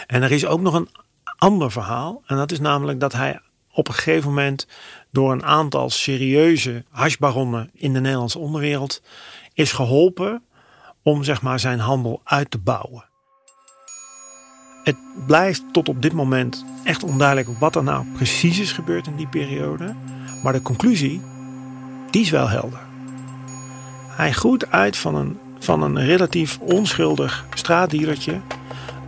En 0.07 0.23
er 0.23 0.31
is 0.31 0.45
ook 0.45 0.61
nog 0.61 0.73
een 0.73 0.89
ander 1.37 1.71
verhaal 1.71 2.23
en 2.25 2.35
dat 2.37 2.51
is 2.51 2.59
namelijk 2.59 2.99
dat 2.99 3.13
hij 3.13 3.39
op 3.71 3.87
een 3.87 3.93
gegeven 3.93 4.29
moment 4.29 4.67
door 5.11 5.31
een 5.31 5.45
aantal 5.45 5.89
serieuze 5.89 6.85
hashbaronnen 6.89 7.69
in 7.73 7.93
de 7.93 7.99
Nederlandse 7.99 8.39
onderwereld 8.39 9.01
is 9.53 9.71
geholpen 9.71 10.43
om 11.01 11.23
zeg 11.23 11.41
maar 11.41 11.59
zijn 11.59 11.79
handel 11.79 12.21
uit 12.23 12.51
te 12.51 12.57
bouwen. 12.57 13.05
Het 14.83 14.97
blijft 15.25 15.63
tot 15.71 15.89
op 15.89 16.01
dit 16.01 16.13
moment 16.13 16.65
echt 16.83 17.03
onduidelijk 17.03 17.59
wat 17.59 17.75
er 17.75 17.83
nou 17.83 18.05
precies 18.13 18.59
is 18.59 18.71
gebeurd 18.71 19.07
in 19.07 19.15
die 19.15 19.27
periode, 19.27 19.95
maar 20.43 20.53
de 20.53 20.61
conclusie 20.61 21.21
die 22.11 22.21
is 22.21 22.29
wel 22.29 22.49
helder. 22.49 22.79
Hij 24.07 24.31
groeit 24.31 24.71
uit 24.71 24.97
van 24.97 25.15
een, 25.15 25.39
van 25.59 25.81
een 25.81 26.05
relatief 26.05 26.59
onschuldig 26.59 27.45
straatdealertje 27.53 28.41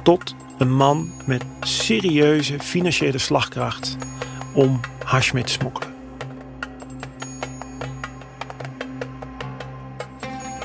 tot 0.03 0.35
een 0.57 0.75
man 0.75 1.11
met 1.25 1.43
serieuze 1.61 2.59
financiële 2.59 3.17
slagkracht 3.17 3.97
om 4.53 4.79
hash 5.03 5.31
mee 5.31 5.43
te 5.43 5.51
smokkelen. 5.51 5.88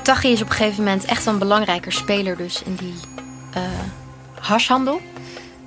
Tachi 0.05 0.31
is 0.31 0.41
op 0.41 0.49
een 0.49 0.53
gegeven 0.53 0.83
moment 0.83 1.05
echt 1.05 1.25
een 1.25 1.39
belangrijker 1.39 1.91
speler 1.91 2.37
dus 2.37 2.63
in 2.63 2.75
die 2.75 2.93
uh, 3.57 3.61
hashhandel. 4.39 5.01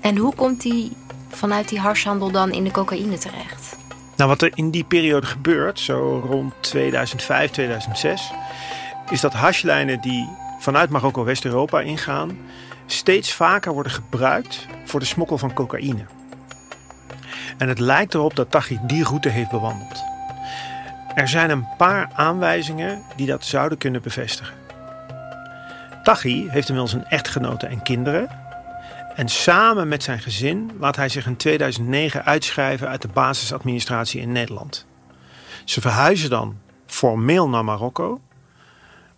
En 0.01 0.17
hoe 0.17 0.35
komt 0.35 0.63
hij 0.63 0.91
vanuit 1.29 1.69
die 1.69 1.79
hashhandel 1.79 2.31
dan 2.31 2.51
in 2.51 2.65
de 2.65 2.71
cocaïne 2.71 3.19
terecht? 3.19 3.77
Nou, 4.17 4.31
wat 4.31 4.43
er 4.43 4.51
in 4.55 4.71
die 4.71 4.85
periode 4.85 5.27
gebeurt, 5.27 5.81
zo 5.81 6.23
rond 6.27 6.55
2005, 6.61 7.51
2006, 7.51 8.31
is 9.11 9.21
dat 9.21 9.33
hashlijnen 9.33 10.01
die 10.01 10.29
vanuit 10.59 10.91
Marokko 10.91 11.25
West-Europa 11.25 11.81
ingaan, 11.81 12.39
steeds 12.87 13.33
vaker 13.33 13.73
worden 13.73 13.93
gebruikt 13.93 14.67
voor 14.85 15.01
de 15.01 15.07
smokkel 15.07 15.39
van 15.39 15.53
cocaïne. 15.53 16.05
En 17.57 17.69
het 17.69 17.79
lijkt 17.79 18.15
erop 18.15 18.37
dat 18.37 18.51
Tachi 18.51 18.79
die 18.83 19.05
route 19.05 19.29
heeft 19.29 19.51
bewandeld. 19.51 20.18
Er 21.19 21.29
zijn 21.29 21.51
een 21.51 21.67
paar 21.77 22.11
aanwijzingen 22.15 23.03
die 23.17 23.27
dat 23.27 23.45
zouden 23.45 23.79
kunnen 23.79 24.03
bevestigen. 24.03 24.55
Tachi 26.03 26.49
heeft 26.49 26.69
inmiddels 26.69 26.93
een 26.95 27.05
echtgenote 27.05 27.67
en 27.67 27.83
kinderen. 27.83 28.29
En 29.15 29.29
samen 29.29 29.89
met 29.89 30.03
zijn 30.03 30.21
gezin 30.21 30.71
laat 30.79 30.97
hij 30.97 31.09
zich 31.09 31.27
in 31.27 31.37
2009 31.37 32.25
uitschrijven 32.25 32.89
uit 32.89 33.03
de 33.03 33.09
basisadministratie 33.09 34.21
in 34.21 34.33
Nederland. 34.33 34.87
Ze 35.65 35.81
verhuizen 35.81 36.31
dan 36.31 36.59
formeel 36.87 37.49
naar 37.49 37.65
Marokko, 37.65 38.21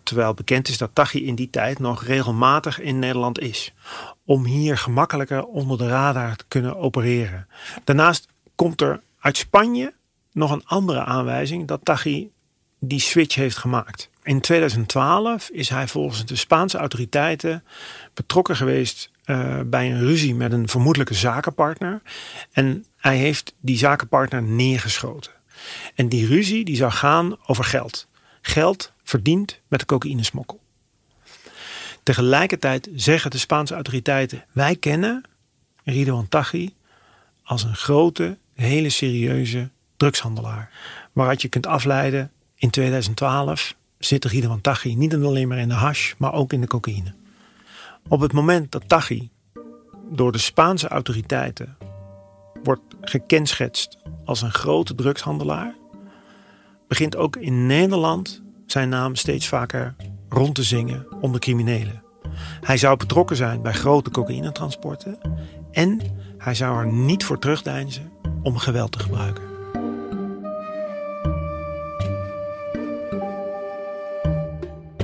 terwijl 0.03 0.33
bekend 0.33 0.67
is 0.67 0.77
dat 0.77 0.89
Tachi 0.93 1.25
in 1.25 1.35
die 1.35 1.49
tijd 1.49 1.79
nog 1.79 2.03
regelmatig 2.03 2.79
in 2.79 2.99
Nederland 2.99 3.39
is, 3.39 3.73
om 4.25 4.45
hier 4.45 4.77
gemakkelijker 4.77 5.45
onder 5.45 5.77
de 5.77 5.87
radar 5.87 6.35
te 6.35 6.45
kunnen 6.47 6.77
opereren. 6.77 7.47
Daarnaast 7.83 8.27
komt 8.55 8.81
er 8.81 9.01
uit 9.19 9.37
Spanje 9.37 9.93
nog 10.31 10.51
een 10.51 10.65
andere 10.65 11.03
aanwijzing 11.03 11.67
dat 11.67 11.79
Tachi 11.83 12.31
die 12.79 12.99
switch 12.99 13.35
heeft 13.35 13.57
gemaakt. 13.57 14.09
In 14.23 14.41
2012 14.41 15.49
is 15.49 15.69
hij 15.69 15.87
volgens 15.87 16.25
de 16.25 16.35
Spaanse 16.35 16.77
autoriteiten 16.77 17.63
betrokken 18.13 18.55
geweest 18.55 19.11
uh, 19.25 19.59
bij 19.65 19.91
een 19.91 19.99
ruzie 19.99 20.35
met 20.35 20.51
een 20.51 20.67
vermoedelijke 20.67 21.13
zakenpartner. 21.13 22.01
En 22.51 22.85
hij 22.97 23.17
heeft 23.17 23.53
die 23.59 23.77
zakenpartner 23.77 24.43
neergeschoten. 24.43 25.31
En 25.95 26.09
die 26.09 26.27
ruzie 26.27 26.65
die 26.65 26.75
zou 26.75 26.91
gaan 26.91 27.37
over 27.45 27.63
geld. 27.63 28.07
Geld 28.41 28.91
verdiend 29.03 29.59
met 29.67 29.79
de 29.79 29.85
cocaïnesmokkel. 29.85 30.59
Tegelijkertijd 32.03 32.89
zeggen 32.95 33.31
de 33.31 33.37
Spaanse 33.37 33.73
autoriteiten: 33.73 34.45
wij 34.51 34.75
kennen 34.75 35.23
Ridwan 35.83 36.27
Taghi 36.27 36.73
als 37.43 37.63
een 37.63 37.75
grote, 37.75 38.37
hele 38.53 38.89
serieuze 38.89 39.69
drugshandelaar. 40.01 40.69
Waaruit 41.13 41.41
je 41.41 41.47
kunt 41.47 41.67
afleiden 41.67 42.31
in 42.55 42.69
2012 42.69 43.75
zit 43.97 44.25
Ridwan 44.25 44.61
Taghi 44.61 44.95
niet 44.95 45.15
alleen 45.15 45.47
maar 45.47 45.57
in 45.57 45.67
de 45.67 45.73
hash, 45.73 46.13
maar 46.17 46.33
ook 46.33 46.53
in 46.53 46.61
de 46.61 46.67
cocaïne. 46.67 47.13
Op 48.07 48.19
het 48.19 48.33
moment 48.33 48.71
dat 48.71 48.89
Taghi 48.89 49.29
door 50.09 50.31
de 50.31 50.37
Spaanse 50.37 50.87
autoriteiten 50.87 51.77
wordt 52.63 52.81
gekenschetst 53.01 53.97
als 54.25 54.41
een 54.41 54.51
grote 54.51 54.95
drugshandelaar, 54.95 55.75
begint 56.87 57.15
ook 57.15 57.35
in 57.35 57.65
Nederland 57.65 58.41
zijn 58.65 58.89
naam 58.89 59.15
steeds 59.15 59.47
vaker 59.47 59.95
rond 60.29 60.55
te 60.55 60.63
zingen 60.63 61.21
onder 61.21 61.39
criminelen. 61.39 62.03
Hij 62.61 62.77
zou 62.77 62.97
betrokken 62.97 63.35
zijn 63.35 63.61
bij 63.61 63.73
grote 63.73 64.11
cocaïnetransporten 64.11 65.17
en 65.71 65.99
hij 66.37 66.55
zou 66.55 66.79
er 66.79 66.91
niet 66.91 67.23
voor 67.23 67.39
terugdeinzen 67.39 68.11
om 68.43 68.57
geweld 68.57 68.91
te 68.91 68.99
gebruiken. 68.99 69.50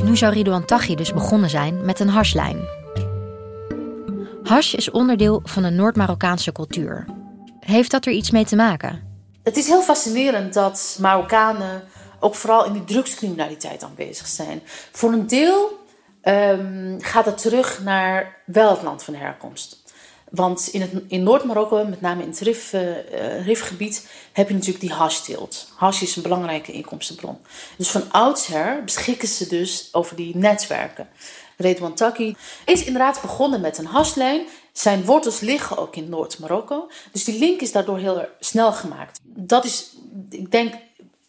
Nu 0.08 0.16
zou 0.16 0.34
Ridouan 0.34 0.66
Taghi 0.66 0.96
dus 0.96 1.14
begonnen 1.14 1.50
zijn 1.50 1.86
met 1.86 2.00
een 2.00 2.10
hashlijn. 2.10 2.60
Hash 4.44 4.74
is 4.74 4.92
onderdeel 4.92 5.42
van 5.44 5.64
de 5.64 5.70
Noord-Marokkaanse 5.70 6.52
cultuur. 6.52 7.06
Heeft 7.60 7.92
dat 7.92 8.06
er 8.06 8.12
iets 8.12 8.32
mee 8.32 8.46
te 8.46 8.56
maken? 8.56 9.02
Het 9.44 9.58
is 9.58 9.68
heel 9.68 9.82
fascinerend 9.82 10.54
dat 10.54 10.98
Marokkanen 11.02 11.84
ook 12.20 12.36
vooral 12.36 12.66
in 12.66 12.74
die 12.74 12.84
drugscriminaliteit 12.84 13.84
aanwezig 13.84 14.28
zijn. 14.28 14.62
Voor 14.92 15.12
een 15.12 15.28
deel 15.28 15.80
um, 16.24 16.98
gaat 17.00 17.26
het 17.26 17.38
terug 17.38 17.84
naar 17.84 18.36
wel 18.46 18.70
het 18.70 18.82
land 18.82 19.04
van 19.04 19.14
herkomst. 19.14 19.87
Want 20.30 20.68
in, 20.68 20.82
het, 20.82 20.92
in 21.08 21.24
Noord-Marokko, 21.24 21.86
met 21.86 22.02
name 22.02 22.22
in 22.24 22.30
het 22.30 22.40
Rif, 22.40 22.74
uh, 22.74 23.46
Rifgebied, 23.46 24.08
heb 24.32 24.48
je 24.48 24.54
natuurlijk 24.54 24.82
die 24.82 24.94
hashteelt. 24.94 25.68
Hash 25.76 26.02
is 26.02 26.16
een 26.16 26.22
belangrijke 26.22 26.72
inkomstenbron. 26.72 27.38
Dus 27.78 27.90
van 27.90 28.12
oudsher 28.12 28.84
beschikken 28.84 29.28
ze 29.28 29.48
dus 29.48 29.90
over 29.92 30.16
die 30.16 30.38
netwerken. 30.38 31.08
Redouan 31.58 31.94
Taki 31.94 32.36
is 32.66 32.84
inderdaad 32.84 33.22
begonnen 33.22 33.62
met 33.62 33.78
een 33.78 33.86
hashlijn. 33.86 34.46
Zijn 34.72 35.06
wortels 35.06 35.40
liggen 35.40 35.78
ook 35.78 35.96
in 35.96 36.10
Noord-Marokko. 36.10 36.90
Dus 37.12 37.24
die 37.24 37.40
link 37.40 37.62
is 37.62 37.72
daardoor 37.72 37.98
heel 37.98 38.26
snel 38.40 38.74
gemaakt. 38.74 39.20
Dat 39.24 39.66
is, 39.66 39.96
ik 40.30 40.52
denk, 40.52 40.74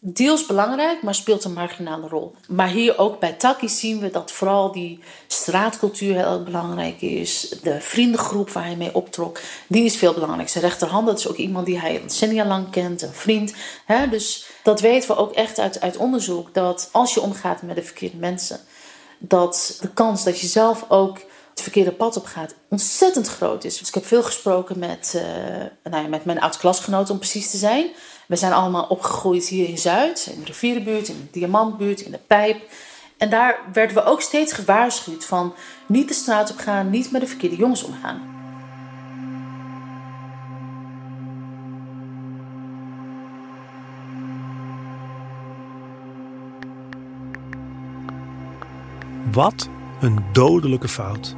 deels 0.01 0.45
belangrijk, 0.45 1.01
maar 1.01 1.15
speelt 1.15 1.43
een 1.43 1.53
marginale 1.53 2.07
rol. 2.07 2.35
Maar 2.47 2.67
hier 2.67 2.97
ook 2.97 3.19
bij 3.19 3.33
Taki 3.33 3.69
zien 3.69 3.99
we 3.99 4.09
dat 4.09 4.31
vooral 4.31 4.71
die 4.71 4.99
straatcultuur 5.27 6.15
heel 6.15 6.43
belangrijk 6.43 7.01
is. 7.01 7.55
De 7.63 7.81
vriendengroep 7.81 8.51
waar 8.51 8.65
hij 8.65 8.75
mee 8.75 8.95
optrok, 8.95 9.39
die 9.67 9.83
is 9.83 9.97
veel 9.97 10.13
belangrijk. 10.13 10.49
Zijn 10.49 10.63
rechterhand, 10.63 11.07
dat 11.07 11.19
is 11.19 11.27
ook 11.27 11.35
iemand 11.35 11.65
die 11.65 11.79
hij 11.79 12.01
decennia 12.01 12.45
lang 12.45 12.69
kent, 12.69 13.01
een 13.01 13.13
vriend. 13.13 13.53
Dus 14.09 14.45
dat 14.63 14.81
weten 14.81 15.09
we 15.09 15.15
ook 15.15 15.31
echt 15.33 15.59
uit, 15.59 15.81
uit 15.81 15.97
onderzoek, 15.97 16.53
dat 16.53 16.89
als 16.91 17.13
je 17.13 17.21
omgaat 17.21 17.61
met 17.61 17.75
de 17.75 17.83
verkeerde 17.83 18.17
mensen, 18.17 18.59
dat 19.17 19.77
de 19.81 19.89
kans 19.89 20.23
dat 20.23 20.39
je 20.39 20.47
zelf 20.47 20.85
ook 20.87 21.17
het 21.49 21.61
verkeerde 21.61 21.91
pad 21.91 22.17
op 22.17 22.25
gaat 22.25 22.55
ontzettend 22.69 23.27
groot 23.27 23.63
is. 23.63 23.77
Dus 23.77 23.87
ik 23.87 23.93
heb 23.93 24.05
veel 24.05 24.23
gesproken 24.23 24.79
met, 24.79 25.13
uh, 25.15 25.21
nou 25.91 26.03
ja, 26.03 26.09
met 26.09 26.25
mijn 26.25 26.41
oud-klasgenoten 26.41 27.13
om 27.13 27.19
precies 27.19 27.51
te 27.51 27.57
zijn. 27.57 27.89
We 28.29 28.35
zijn 28.35 28.53
allemaal 28.53 28.83
opgegroeid 28.83 29.47
hier 29.47 29.67
in 29.67 29.77
Zuid, 29.77 30.29
in 30.33 30.39
de 30.39 30.45
rivierenbuurt, 30.45 31.07
in 31.07 31.15
de 31.15 31.39
diamantbuurt, 31.39 32.01
in 32.01 32.11
de 32.11 32.19
pijp. 32.27 32.69
En 33.17 33.29
daar 33.29 33.59
werden 33.73 33.95
we 33.95 34.03
ook 34.03 34.21
steeds 34.21 34.53
gewaarschuwd 34.53 35.25
van 35.25 35.53
niet 35.85 36.07
de 36.07 36.13
straat 36.13 36.51
op 36.51 36.57
gaan, 36.57 36.89
niet 36.89 37.11
met 37.11 37.21
de 37.21 37.27
verkeerde 37.27 37.55
jongens 37.55 37.83
omgaan. 37.83 38.21
Wat 49.31 49.69
een 50.01 50.25
dodelijke 50.31 50.87
fout. 50.87 51.35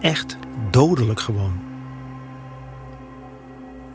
Echt 0.00 0.36
dodelijk 0.70 1.20
gewoon. 1.20 1.60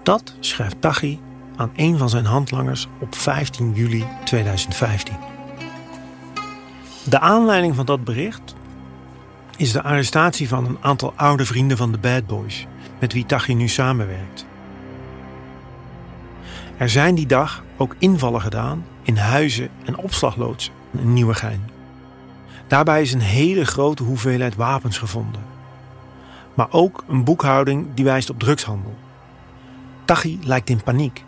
Dat 0.04 0.36
schrijft 0.40 0.82
Taghi 0.82 1.20
aan 1.56 1.72
een 1.76 1.98
van 1.98 2.10
zijn 2.10 2.26
handlangers 2.26 2.88
op 3.00 3.16
15 3.16 3.74
juli 3.74 4.06
2015. 4.24 5.16
De 7.04 7.20
aanleiding 7.20 7.76
van 7.76 7.86
dat 7.86 8.04
bericht 8.04 8.56
is 9.58 9.72
de 9.72 9.84
arrestatie 9.84 10.48
van 10.48 10.66
een 10.66 10.78
aantal 10.82 11.14
oude 11.16 11.46
vrienden 11.46 11.78
van 11.78 11.92
de 11.92 11.98
Bad 11.98 12.28
Boys, 12.28 12.68
met 13.00 13.14
wie 13.14 13.26
Taghi 13.26 13.54
nu 13.54 13.68
samenwerkt. 13.68 14.46
Er 16.78 16.90
zijn 16.90 17.16
die 17.16 17.26
dag 17.26 17.64
ook 17.78 17.96
invallen 17.98 18.42
gedaan 18.42 18.86
in 19.02 19.18
huizen 19.18 19.70
en 19.86 19.98
opslagloodsen 19.98 20.74
in 20.92 21.14
Nieuwegein. 21.14 21.70
Daarbij 22.68 23.02
is 23.02 23.14
een 23.14 23.20
hele 23.20 23.66
grote 23.66 24.04
hoeveelheid 24.04 24.56
wapens 24.56 24.98
gevonden. 24.98 25.42
Maar 26.54 26.68
ook 26.72 27.04
een 27.08 27.24
boekhouding 27.24 27.88
die 27.94 28.06
wijst 28.06 28.30
op 28.30 28.40
drugshandel. 28.40 28.96
Taghi 30.06 30.40
lijkt 30.44 30.70
in 30.70 30.84
paniek. 30.84 31.24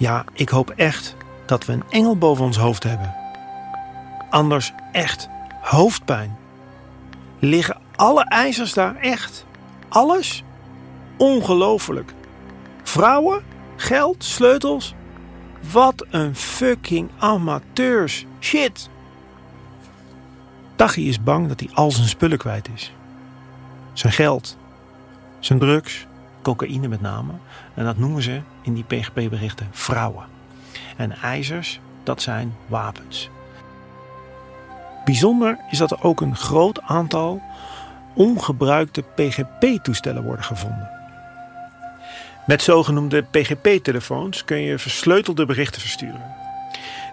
Ja, 0.00 0.24
ik 0.32 0.48
hoop 0.48 0.70
echt 0.70 1.16
dat 1.46 1.64
we 1.64 1.72
een 1.72 1.84
engel 1.90 2.16
boven 2.16 2.44
ons 2.44 2.56
hoofd 2.56 2.82
hebben. 2.82 3.14
Anders 4.30 4.72
echt 4.92 5.28
hoofdpijn. 5.60 6.36
Liggen 7.38 7.76
alle 7.96 8.24
ijzers 8.24 8.72
daar 8.72 8.96
echt? 8.96 9.46
Alles? 9.88 10.44
Ongelooflijk. 11.16 12.14
Vrouwen, 12.82 13.42
geld, 13.76 14.24
sleutels. 14.24 14.94
Wat 15.72 16.06
een 16.10 16.36
fucking 16.36 17.10
amateurs. 17.18 18.26
Shit. 18.40 18.88
Taghi 20.76 21.08
is 21.08 21.22
bang 21.22 21.48
dat 21.48 21.60
hij 21.60 21.68
al 21.74 21.90
zijn 21.90 22.08
spullen 22.08 22.38
kwijt 22.38 22.68
is. 22.74 22.92
Zijn 23.92 24.12
geld, 24.12 24.56
zijn 25.38 25.58
drugs, 25.58 26.06
cocaïne 26.42 26.88
met 26.88 27.00
name. 27.00 27.32
En 27.74 27.84
dat 27.84 27.98
noemen 27.98 28.22
ze 28.22 28.40
in 28.62 28.74
die 28.74 28.84
PGP-berichten 28.84 29.68
vrouwen. 29.70 30.24
En 30.96 31.12
ijzers, 31.12 31.80
dat 32.02 32.22
zijn 32.22 32.54
wapens. 32.66 33.30
Bijzonder 35.04 35.58
is 35.70 35.78
dat 35.78 35.90
er 35.90 36.02
ook 36.02 36.20
een 36.20 36.36
groot 36.36 36.80
aantal 36.82 37.42
ongebruikte 38.14 39.02
PGP-toestellen 39.02 40.22
worden 40.22 40.44
gevonden. 40.44 40.90
Met 42.46 42.62
zogenoemde 42.62 43.22
PGP-telefoons 43.22 44.44
kun 44.44 44.60
je 44.60 44.78
versleutelde 44.78 45.46
berichten 45.46 45.80
versturen. 45.80 46.34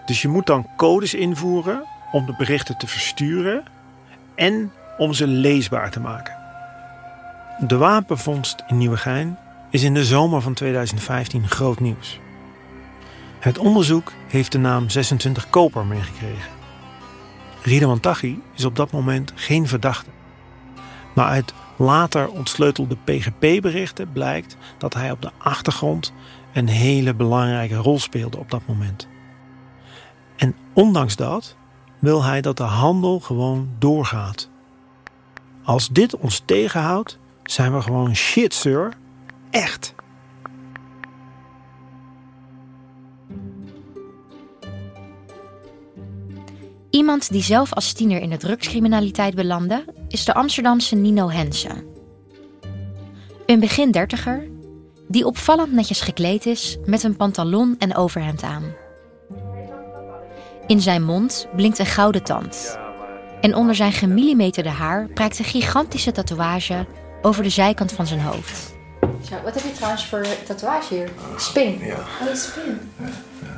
Dus 0.06 0.22
je 0.22 0.28
moet 0.28 0.46
dan 0.46 0.66
codes 0.76 1.14
invoeren 1.14 1.84
om 2.12 2.26
de 2.26 2.34
berichten 2.38 2.78
te 2.78 2.86
versturen 2.86 3.64
en 4.34 4.72
om 4.98 5.12
ze 5.12 5.26
leesbaar 5.26 5.90
te 5.90 6.00
maken. 6.00 6.36
De 7.58 7.76
wapenvondst 7.76 8.64
in 8.66 8.78
Nieuwegein 8.78 9.38
is 9.70 9.82
in 9.82 9.94
de 9.94 10.04
zomer 10.04 10.42
van 10.42 10.54
2015 10.54 11.48
groot 11.48 11.80
nieuws. 11.80 12.20
Het 13.38 13.58
onderzoek 13.58 14.12
heeft 14.28 14.52
de 14.52 14.58
naam 14.58 14.88
26 14.88 15.50
Koper 15.50 15.86
meegekregen. 15.86 16.50
Ridwan 17.62 18.00
Taghi 18.00 18.40
is 18.54 18.64
op 18.64 18.76
dat 18.76 18.90
moment 18.90 19.32
geen 19.34 19.68
verdachte. 19.68 20.10
Maar 21.14 21.26
uit 21.26 21.54
later 21.76 22.28
ontsleutelde 22.28 22.96
PGP-berichten 23.04 24.12
blijkt 24.12 24.56
dat 24.78 24.94
hij 24.94 25.10
op 25.10 25.22
de 25.22 25.30
achtergrond 25.38 26.12
een 26.52 26.68
hele 26.68 27.14
belangrijke 27.14 27.76
rol 27.76 27.98
speelde 27.98 28.38
op 28.38 28.50
dat 28.50 28.62
moment. 28.66 29.08
En 30.36 30.54
ondanks 30.72 31.16
dat 31.16 31.56
wil 31.98 32.24
hij 32.24 32.40
dat 32.40 32.56
de 32.56 32.62
handel 32.62 33.20
gewoon 33.20 33.68
doorgaat. 33.78 34.48
Als 35.62 35.88
dit 35.88 36.16
ons 36.16 36.42
tegenhoudt, 36.44 37.18
zijn 37.42 37.74
we 37.74 37.82
gewoon 37.82 38.16
shit, 38.16 38.54
sir. 38.54 38.96
Echt. 39.50 39.94
Iemand 46.90 47.30
die 47.30 47.42
zelf 47.42 47.72
als 47.72 47.92
tiener 47.92 48.20
in 48.20 48.30
de 48.30 48.36
drugscriminaliteit 48.36 49.34
belandde, 49.34 49.84
is 50.08 50.24
de 50.24 50.34
Amsterdamse 50.34 50.94
Nino 50.94 51.30
Hensen. 51.30 51.84
Een 53.46 53.60
begin 53.60 53.90
dertiger, 53.90 54.48
die 55.08 55.26
opvallend 55.26 55.72
netjes 55.72 56.00
gekleed 56.00 56.46
is 56.46 56.78
met 56.84 57.02
een 57.02 57.16
pantalon 57.16 57.74
en 57.78 57.96
overhemd 57.96 58.42
aan. 58.42 58.74
In 60.66 60.80
zijn 60.80 61.04
mond 61.04 61.48
blinkt 61.56 61.78
een 61.78 61.86
gouden 61.86 62.22
tand. 62.22 62.78
En 63.40 63.54
onder 63.54 63.74
zijn 63.74 63.92
gemillimeterde 63.92 64.68
haar 64.68 65.08
prijkt 65.08 65.38
een 65.38 65.44
gigantische 65.44 66.12
tatoeage 66.12 66.86
over 67.22 67.42
de 67.42 67.48
zijkant 67.48 67.92
van 67.92 68.06
zijn 68.06 68.20
hoofd. 68.20 68.77
Zo, 69.22 69.34
wat 69.44 69.54
heb 69.54 69.62
je 69.62 69.72
trouwens 69.72 70.06
voor 70.06 70.26
tatoeage 70.46 70.94
hier? 70.94 71.08
Spin. 71.36 71.78
Ja. 71.78 71.96
Oh, 71.96 72.34
spin. 72.34 72.92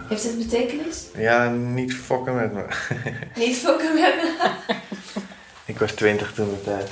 Heeft 0.08 0.22
het 0.22 0.38
betekenis? 0.38 1.04
Ja, 1.16 1.48
niet 1.48 1.94
fokken 1.94 2.34
met 2.34 2.52
me. 2.52 2.64
Niet 3.44 3.56
fokken 3.56 3.94
met 3.94 4.14
me. 4.22 4.48
ik 5.64 5.78
was 5.78 5.92
twintig 5.92 6.32
toen 6.32 6.48
de 6.48 6.62
tijd. 6.62 6.90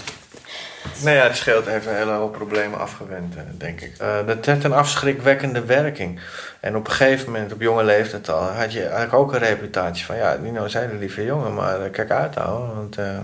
Nou 1.03 1.17
ja, 1.17 1.23
het 1.23 1.37
scheelt 1.37 1.67
even 1.67 1.91
een 1.91 1.99
hele 1.99 2.11
hoop 2.11 2.33
problemen 2.33 2.79
afgewend, 2.79 3.37
eh, 3.37 3.43
denk 3.53 3.81
ik. 3.81 3.93
Uh, 4.03 4.27
dat 4.27 4.47
heeft 4.47 4.65
een 4.65 4.73
afschrikwekkende 4.73 5.65
werking. 5.65 6.21
En 6.61 6.77
op 6.77 6.87
een 6.87 6.93
gegeven 6.93 7.33
moment, 7.33 7.53
op 7.53 7.61
jonge 7.61 7.85
leeftijd 7.85 8.29
al, 8.29 8.43
had 8.43 8.73
je 8.73 8.83
eigenlijk 8.83 9.13
ook 9.13 9.33
een 9.33 9.39
reputatie 9.39 10.05
van... 10.05 10.17
Ja, 10.17 10.37
Nino 10.43 10.69
zei 10.69 10.89
de 10.89 10.95
lieve 10.95 11.25
jongen, 11.25 11.55
maar 11.55 11.85
uh, 11.85 11.91
kijk 11.91 12.11
uit 12.11 12.35
hoor, 12.35 12.75
want... 12.75 12.99
Uh... 12.99 13.19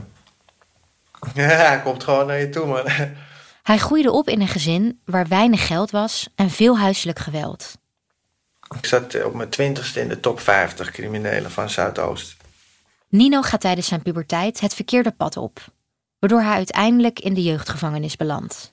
ja, 1.35 1.43
hij 1.69 1.81
komt 1.85 2.05
gewoon 2.05 2.27
naar 2.27 2.39
je 2.39 2.51
toe, 2.51 2.67
man. 2.67 2.83
Hij 3.65 3.79
groeide 3.79 4.13
op 4.13 4.29
in 4.29 4.41
een 4.41 4.49
gezin 4.49 5.01
waar 5.05 5.29
weinig 5.29 5.67
geld 5.67 5.91
was 5.91 6.29
en 6.35 6.51
veel 6.51 6.79
huiselijk 6.79 7.19
geweld. 7.19 7.79
Ik 8.79 8.87
zat 8.87 9.25
op 9.25 9.35
mijn 9.35 9.49
twintigste 9.49 10.01
in 10.01 10.09
de 10.09 10.21
top 10.21 10.41
50 10.41 10.91
criminelen 10.91 11.51
van 11.51 11.71
Zuidoost. 11.71 12.37
Nino 13.09 13.43
gaat 13.43 13.61
tijdens 13.61 13.87
zijn 13.89 14.03
puberteit 14.03 14.61
het 14.61 14.75
verkeerde 14.75 15.11
pad 15.11 15.37
op, 15.37 15.61
waardoor 16.19 16.41
hij 16.41 16.55
uiteindelijk 16.55 17.21
in 17.21 17.35
de 17.35 17.43
jeugdgevangenis 17.43 18.17
belandt. 18.17 18.73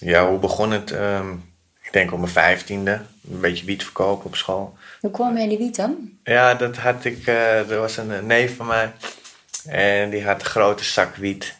Ja, 0.00 0.28
hoe 0.28 0.38
begon 0.38 0.70
het? 0.70 0.90
Um, 0.90 1.52
ik 1.82 1.92
denk 1.92 2.12
op 2.12 2.18
mijn 2.18 2.30
vijftiende, 2.30 2.92
een 3.30 3.40
beetje 3.40 3.64
wiet 3.64 3.84
verkopen 3.84 4.26
op 4.26 4.36
school. 4.36 4.76
Hoe 5.00 5.10
kwam 5.10 5.36
je 5.36 5.42
in 5.42 5.48
die 5.48 5.58
wiet 5.58 5.76
dan? 5.76 6.18
Ja, 6.24 6.54
dat 6.54 6.76
had 6.76 7.04
ik, 7.04 7.26
uh, 7.26 7.70
er 7.70 7.78
was 7.78 7.96
een 7.96 8.26
neef 8.26 8.56
van 8.56 8.66
mij 8.66 8.92
en 9.66 10.10
die 10.10 10.24
had 10.24 10.40
een 10.40 10.46
grote 10.46 10.84
zak 10.84 11.16
wiet 11.16 11.56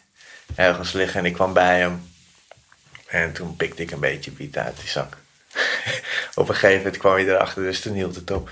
ergens 0.55 0.91
liggen 0.91 1.19
en 1.19 1.25
ik 1.25 1.33
kwam 1.33 1.53
bij 1.53 1.79
hem. 1.79 2.15
En 3.07 3.33
toen 3.33 3.55
pikte 3.55 3.81
ik 3.81 3.91
een 3.91 3.99
beetje 3.99 4.31
wiet 4.31 4.57
uit 4.57 4.79
die 4.79 4.89
zak. 4.89 5.17
op 6.35 6.49
een 6.49 6.55
gegeven 6.55 6.77
moment 6.77 6.97
kwam 6.97 7.13
hij 7.13 7.25
erachter, 7.25 7.63
dus 7.63 7.81
toen 7.81 7.93
hield 7.93 8.15
het 8.15 8.31
op. 8.31 8.49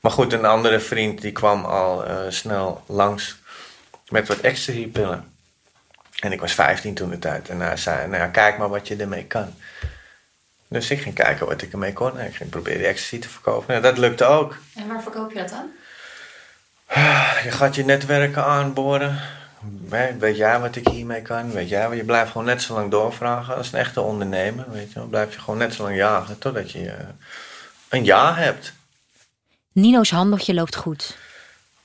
Maar 0.00 0.12
goed, 0.12 0.32
een 0.32 0.44
andere 0.44 0.80
vriend 0.80 1.20
die 1.20 1.32
kwam 1.32 1.64
al 1.64 2.08
uh, 2.08 2.18
snel 2.28 2.84
langs 2.86 3.36
met 4.08 4.28
wat 4.28 4.38
ecstasy-pillen. 4.38 5.34
En 6.20 6.32
ik 6.32 6.40
was 6.40 6.52
15 6.52 6.94
toen 6.94 7.10
de 7.10 7.18
tijd. 7.18 7.48
En 7.48 7.60
hij 7.60 7.76
zei, 7.76 8.06
nou 8.06 8.22
ja, 8.22 8.26
kijk 8.26 8.58
maar 8.58 8.68
wat 8.68 8.88
je 8.88 8.96
ermee 8.96 9.24
kan. 9.24 9.54
Dus 10.68 10.90
ik 10.90 11.00
ging 11.00 11.14
kijken 11.14 11.46
wat 11.46 11.62
ik 11.62 11.72
ermee 11.72 11.92
kon. 11.92 12.18
En 12.18 12.26
ik 12.26 12.36
ging 12.36 12.50
proberen 12.50 12.78
die 12.78 12.86
ecstasy 12.86 13.18
te 13.18 13.28
verkopen. 13.28 13.66
Nou, 13.68 13.82
dat 13.82 13.98
lukte 13.98 14.24
ook. 14.24 14.56
En 14.74 14.88
waar 14.88 15.02
verkoop 15.02 15.32
je 15.32 15.38
dat 15.38 15.48
dan? 15.48 15.70
Je 17.44 17.50
gaat 17.50 17.74
je 17.74 17.84
netwerken 17.84 18.44
aanboren. 18.44 19.20
Weet 20.18 20.36
jij 20.36 20.60
wat 20.60 20.76
ik 20.76 20.88
hiermee 20.88 21.22
kan? 21.22 21.50
Weet 21.50 21.68
jij, 21.68 21.96
je 21.96 22.04
blijft 22.04 22.30
gewoon 22.30 22.46
net 22.46 22.62
zo 22.62 22.74
lang 22.74 22.90
doorvragen. 22.90 23.56
Als 23.56 23.72
een 23.72 23.78
echte 23.78 24.00
ondernemer, 24.00 24.70
weet 24.70 24.92
je 24.92 24.98
Dan 24.98 25.08
blijf 25.08 25.34
je 25.34 25.40
gewoon 25.40 25.58
net 25.58 25.74
zo 25.74 25.82
lang 25.82 25.96
jagen 25.96 26.38
totdat 26.38 26.70
je 26.70 26.84
uh, 26.84 26.92
een 27.88 28.04
ja 28.04 28.34
hebt. 28.34 28.72
Nino's 29.72 30.10
handeltje 30.10 30.54
loopt 30.54 30.76
goed. 30.76 31.16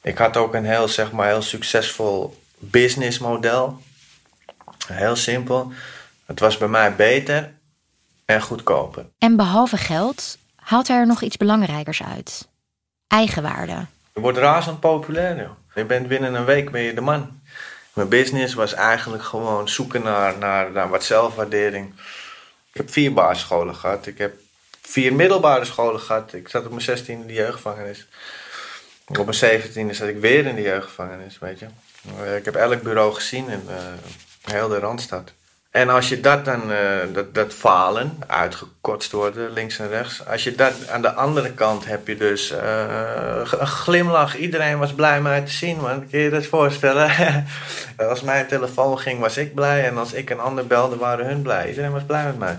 Ik 0.01 0.17
had 0.17 0.37
ook 0.37 0.53
een 0.53 0.65
heel, 0.65 0.87
zeg 0.87 1.11
maar, 1.11 1.27
heel 1.27 1.41
succesvol 1.41 2.41
businessmodel. 2.57 3.81
Heel 4.87 5.15
simpel. 5.15 5.71
Het 6.25 6.39
was 6.39 6.57
bij 6.57 6.67
mij 6.67 6.95
beter 6.95 7.53
en 8.25 8.41
goedkoper. 8.41 9.05
En 9.17 9.35
behalve 9.35 9.77
geld 9.77 10.37
haalt 10.55 10.87
hij 10.87 10.97
er 10.97 11.07
nog 11.07 11.21
iets 11.21 11.37
belangrijkers 11.37 12.03
uit. 12.03 12.47
Eigenwaarde. 13.07 13.85
Je 14.13 14.21
wordt 14.21 14.37
razend 14.37 14.79
populair. 14.79 15.37
Joh. 15.37 15.49
Je 15.75 15.85
bent 15.85 16.07
binnen 16.07 16.33
een 16.33 16.45
week 16.45 16.71
ben 16.71 16.81
je 16.81 16.93
de 16.93 17.01
man. 17.01 17.40
Mijn 17.93 18.09
business 18.09 18.53
was 18.53 18.73
eigenlijk 18.73 19.23
gewoon 19.23 19.69
zoeken 19.69 20.03
naar, 20.03 20.37
naar, 20.37 20.71
naar 20.71 20.89
wat 20.89 21.03
zelfwaardering. 21.03 21.93
Ik 22.71 22.77
heb 22.77 22.91
vier 22.91 23.13
basisscholen 23.13 23.75
gehad. 23.75 24.05
Ik 24.05 24.17
heb 24.17 24.33
vier 24.81 25.13
middelbare 25.13 25.65
scholen 25.65 25.99
gehad. 25.99 26.33
Ik 26.33 26.47
zat 26.47 26.63
op 26.63 26.69
mijn 26.69 26.81
16 26.81 27.21
in 27.21 27.27
de 27.27 27.33
jeugdgevangenis. 27.33 28.07
Op 29.07 29.15
mijn 29.15 29.33
17 29.33 29.95
zat 29.95 30.07
ik 30.07 30.17
weer 30.17 30.45
in 30.45 30.55
de 30.55 30.61
jeugdgevangenis, 30.61 31.39
weet 31.39 31.59
je. 31.59 31.67
Ik 32.37 32.45
heb 32.45 32.55
elk 32.55 32.81
bureau 32.81 33.13
gezien 33.13 33.49
in 33.49 33.63
uh, 33.69 33.75
heel 34.41 34.67
de 34.67 34.79
Randstad. 34.79 35.31
En 35.71 35.89
als 35.89 36.09
je 36.09 36.19
dat 36.19 36.45
dan, 36.45 36.71
uh, 36.71 36.77
dat, 37.13 37.33
dat 37.33 37.53
falen, 37.53 38.17
uitgekotst 38.27 39.11
worden, 39.11 39.51
links 39.53 39.79
en 39.79 39.89
rechts. 39.89 40.25
Als 40.25 40.43
je 40.43 40.55
dat, 40.55 40.87
aan 40.87 41.01
de 41.01 41.13
andere 41.13 41.53
kant 41.53 41.85
heb 41.85 42.07
je 42.07 42.17
dus 42.17 42.51
uh, 42.51 43.41
een 43.59 43.67
glimlach. 43.67 44.37
Iedereen 44.37 44.77
was 44.77 44.93
blij 44.93 45.21
mij 45.21 45.41
te 45.41 45.51
zien, 45.51 45.77
man. 45.77 46.09
Kun 46.09 46.19
je 46.19 46.23
je 46.23 46.29
dat 46.29 46.45
voorstellen? 46.45 47.11
als 48.09 48.21
mijn 48.21 48.47
telefoon 48.47 48.99
ging, 48.99 49.19
was 49.19 49.37
ik 49.37 49.53
blij. 49.53 49.87
En 49.87 49.97
als 49.97 50.13
ik 50.13 50.29
een 50.29 50.39
ander 50.39 50.67
belde, 50.67 50.97
waren 50.97 51.25
hun 51.25 51.41
blij. 51.41 51.69
Iedereen 51.69 51.91
was 51.91 52.05
blij 52.05 52.25
met 52.25 52.39
mij. 52.39 52.57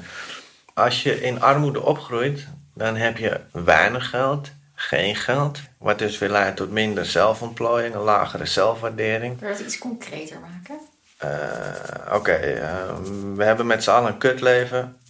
Als 0.75 1.03
je 1.03 1.23
in 1.23 1.43
armoede 1.43 1.83
opgroeit, 1.83 2.47
dan 2.75 2.97
heb 2.97 3.19
je 3.19 3.41
weinig 3.51 4.11
geld, 4.11 4.51
geen 4.75 5.17
geld. 5.17 5.61
Wat 5.79 5.99
dus 5.99 6.19
weer 6.19 6.31
leidt 6.31 6.57
tot 6.57 6.71
minder 6.71 7.07
zelfontplooiing, 7.07 7.95
een 7.95 8.01
lagere 8.01 8.47
zelfwaardering. 8.47 9.41
Wil 9.41 9.49
je 9.49 9.55
het 9.55 9.65
iets 9.65 9.79
concreter 9.79 10.41
maken? 10.41 10.92
Uh, 11.25 12.15
Oké, 12.15 12.61
uh, 12.61 12.97
we 13.35 13.45
hebben 13.45 13.67
met 13.67 13.83
z'n 13.83 13.91
allen 13.91 14.13
een 14.13 14.19
kutleven. 14.19 15.01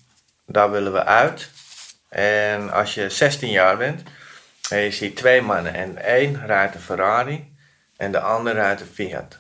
Daar 0.47 0.71
willen 0.71 0.93
we 0.93 1.05
uit. 1.05 1.51
En 2.09 2.73
als 2.73 2.95
je 2.95 3.09
16 3.09 3.51
jaar 3.51 3.77
bent 3.77 4.03
en 4.69 4.79
je 4.79 4.91
ziet 4.91 5.17
twee 5.17 5.43
mannen 5.43 5.75
en 5.75 6.05
één 6.05 6.47
rijdt 6.47 6.75
een 6.75 6.81
Ferrari 6.81 7.55
en 7.97 8.13
de 8.13 8.21
ander 8.21 8.53
rijdt 8.53 8.81
een 8.81 8.87
Fiat. 8.87 9.39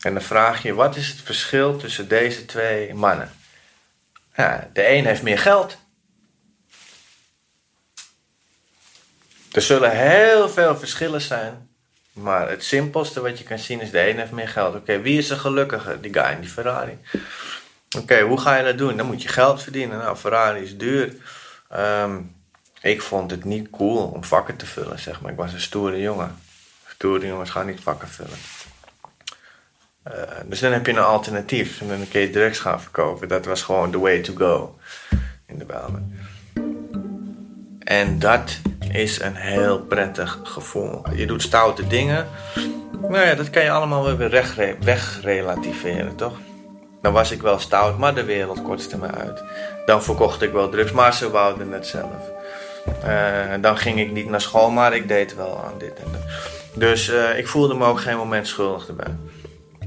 En 0.00 0.12
dan 0.12 0.22
vraag 0.22 0.62
je, 0.62 0.74
wat 0.74 0.96
is 0.96 1.08
het 1.08 1.20
verschil 1.20 1.76
tussen 1.76 2.08
deze 2.08 2.44
twee 2.44 2.94
mannen? 2.94 3.30
De 4.72 4.88
een 4.88 5.06
heeft 5.06 5.22
meer 5.22 5.38
geld. 5.38 5.76
Er 9.52 9.62
zullen 9.62 9.90
heel 9.90 10.48
veel 10.48 10.76
verschillen 10.76 11.20
zijn. 11.20 11.73
Maar 12.14 12.48
het 12.48 12.64
simpelste 12.64 13.20
wat 13.20 13.38
je 13.38 13.44
kan 13.44 13.58
zien 13.58 13.80
is 13.80 13.90
de 13.90 14.08
een 14.08 14.18
heeft 14.18 14.30
meer 14.30 14.48
geld. 14.48 14.74
Oké, 14.74 15.00
wie 15.00 15.18
is 15.18 15.30
er 15.30 15.36
gelukkiger? 15.36 16.00
Die 16.00 16.12
guy 16.12 16.32
in 16.32 16.40
die 16.40 16.50
Ferrari. 16.50 16.98
Oké, 17.98 18.20
hoe 18.20 18.40
ga 18.40 18.56
je 18.56 18.64
dat 18.64 18.78
doen? 18.78 18.96
Dan 18.96 19.06
moet 19.06 19.22
je 19.22 19.28
geld 19.28 19.62
verdienen. 19.62 19.98
Nou, 19.98 20.16
Ferrari 20.16 20.62
is 20.62 20.76
duur. 20.76 21.14
Um, 21.76 22.34
ik 22.80 23.02
vond 23.02 23.30
het 23.30 23.44
niet 23.44 23.70
cool 23.70 24.06
om 24.06 24.24
vakken 24.24 24.56
te 24.56 24.66
vullen, 24.66 24.98
zeg 24.98 25.20
maar. 25.20 25.30
Ik 25.30 25.36
was 25.36 25.52
een 25.52 25.60
stoere 25.60 26.00
jongen. 26.00 26.36
Stoere 26.88 27.26
jongens 27.26 27.50
gaan 27.50 27.66
niet 27.66 27.80
vakken 27.80 28.08
vullen. 28.08 28.38
Uh, 30.08 30.12
dus 30.44 30.60
dan 30.60 30.72
heb 30.72 30.86
je 30.86 30.92
een 30.92 30.98
alternatief. 30.98 31.80
En 31.80 31.88
dan 31.88 32.08
kun 32.08 32.20
je 32.20 32.30
drugs 32.30 32.58
gaan 32.58 32.80
verkopen. 32.80 33.28
Dat 33.28 33.44
was 33.44 33.62
gewoon 33.62 33.90
the 33.90 33.98
way 33.98 34.20
to 34.20 34.34
go 34.34 34.78
in 35.46 35.58
de 35.58 35.64
Bijlmer. 35.64 36.02
En 37.78 38.18
dat 38.18 38.60
is 38.94 39.20
een 39.20 39.34
heel 39.34 39.80
prettig 39.80 40.40
gevoel. 40.42 41.02
Je 41.14 41.26
doet 41.26 41.42
stoute 41.42 41.86
dingen. 41.86 42.26
Nou 43.00 43.26
ja, 43.26 43.34
dat 43.34 43.50
kan 43.50 43.62
je 43.62 43.70
allemaal 43.70 44.16
weer 44.16 44.30
weg, 44.30 44.54
wegrelativeren, 44.80 46.16
toch? 46.16 46.38
Dan 47.02 47.12
was 47.12 47.30
ik 47.30 47.42
wel 47.42 47.58
stout, 47.58 47.98
maar 47.98 48.14
de 48.14 48.24
wereld 48.24 48.62
kortste 48.62 48.98
me 48.98 49.06
uit. 49.06 49.42
Dan 49.86 50.02
verkocht 50.02 50.42
ik 50.42 50.52
wel 50.52 50.68
drugs, 50.68 50.92
maar 50.92 51.14
ze 51.14 51.30
wouden 51.30 51.72
het 51.72 51.86
zelf. 51.86 52.30
Uh, 53.04 53.54
dan 53.60 53.76
ging 53.76 54.00
ik 54.00 54.12
niet 54.12 54.28
naar 54.28 54.40
school, 54.40 54.70
maar 54.70 54.94
ik 54.94 55.08
deed 55.08 55.34
wel 55.34 55.64
aan 55.64 55.78
dit 55.78 55.98
en 55.98 56.12
dat. 56.12 56.22
Dus 56.74 57.08
uh, 57.08 57.38
ik 57.38 57.48
voelde 57.48 57.74
me 57.74 57.84
ook 57.84 58.00
geen 58.00 58.16
moment 58.16 58.46
schuldig 58.46 58.88
erbij. 58.88 59.14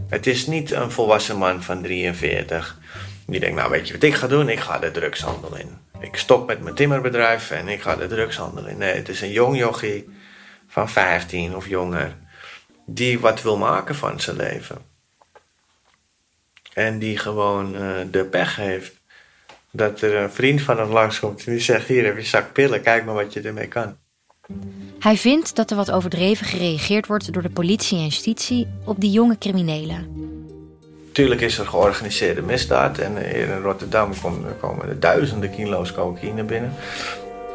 Het 0.07 0.27
is 0.27 0.47
niet 0.47 0.71
een 0.71 0.91
volwassen 0.91 1.37
man 1.37 1.63
van 1.63 1.81
43 1.81 2.77
die 3.27 3.39
denkt, 3.39 3.55
nou 3.55 3.69
weet 3.69 3.87
je 3.87 3.93
wat 3.93 4.03
ik 4.03 4.15
ga 4.15 4.27
doen? 4.27 4.49
Ik 4.49 4.59
ga 4.59 4.79
de 4.79 4.91
drugshandel 4.91 5.55
in. 5.55 5.77
Ik 5.99 6.15
stop 6.15 6.47
met 6.47 6.61
mijn 6.61 6.75
timmerbedrijf 6.75 7.51
en 7.51 7.67
ik 7.67 7.81
ga 7.81 7.95
de 7.95 8.07
drugshandel 8.07 8.65
in. 8.65 8.77
Nee, 8.77 8.95
het 8.95 9.09
is 9.09 9.21
een 9.21 9.31
jong 9.31 9.57
jochie 9.57 10.09
van 10.67 10.89
15 10.89 11.55
of 11.55 11.67
jonger 11.67 12.15
die 12.85 13.19
wat 13.19 13.41
wil 13.41 13.57
maken 13.57 13.95
van 13.95 14.19
zijn 14.19 14.35
leven. 14.35 14.77
En 16.73 16.99
die 16.99 17.17
gewoon 17.17 17.75
uh, 17.75 17.91
de 18.11 18.25
pech 18.25 18.55
heeft 18.55 18.93
dat 19.71 20.01
er 20.01 20.15
een 20.15 20.31
vriend 20.31 20.61
van 20.61 20.77
hem 20.77 20.89
langskomt 20.89 21.45
en 21.45 21.51
die 21.51 21.61
zegt: 21.61 21.87
Hier 21.87 22.05
heb 22.05 22.17
je 22.17 22.23
zak 22.23 22.53
pillen, 22.53 22.81
kijk 22.81 23.05
maar 23.05 23.15
wat 23.15 23.33
je 23.33 23.41
ermee 23.41 23.67
kan. 23.67 23.97
Hij 24.99 25.17
vindt 25.17 25.55
dat 25.55 25.69
er 25.69 25.77
wat 25.77 25.91
overdreven 25.91 26.45
gereageerd 26.45 27.07
wordt 27.07 27.33
door 27.33 27.41
de 27.41 27.49
politie 27.49 27.97
en 27.97 28.03
justitie 28.03 28.67
op 28.85 28.99
die 28.99 29.11
jonge 29.11 29.37
criminelen. 29.37 30.27
Tuurlijk 31.17 31.41
is 31.41 31.57
er 31.57 31.67
georganiseerde 31.67 32.41
misdaad 32.41 32.97
en 32.97 33.17
hier 33.17 33.49
in 33.49 33.61
Rotterdam 33.61 34.11
komen 34.59 34.89
er 34.89 34.99
duizenden 34.99 35.51
kilo's 35.51 35.93
cocaïne 35.93 36.43
binnen. 36.43 36.73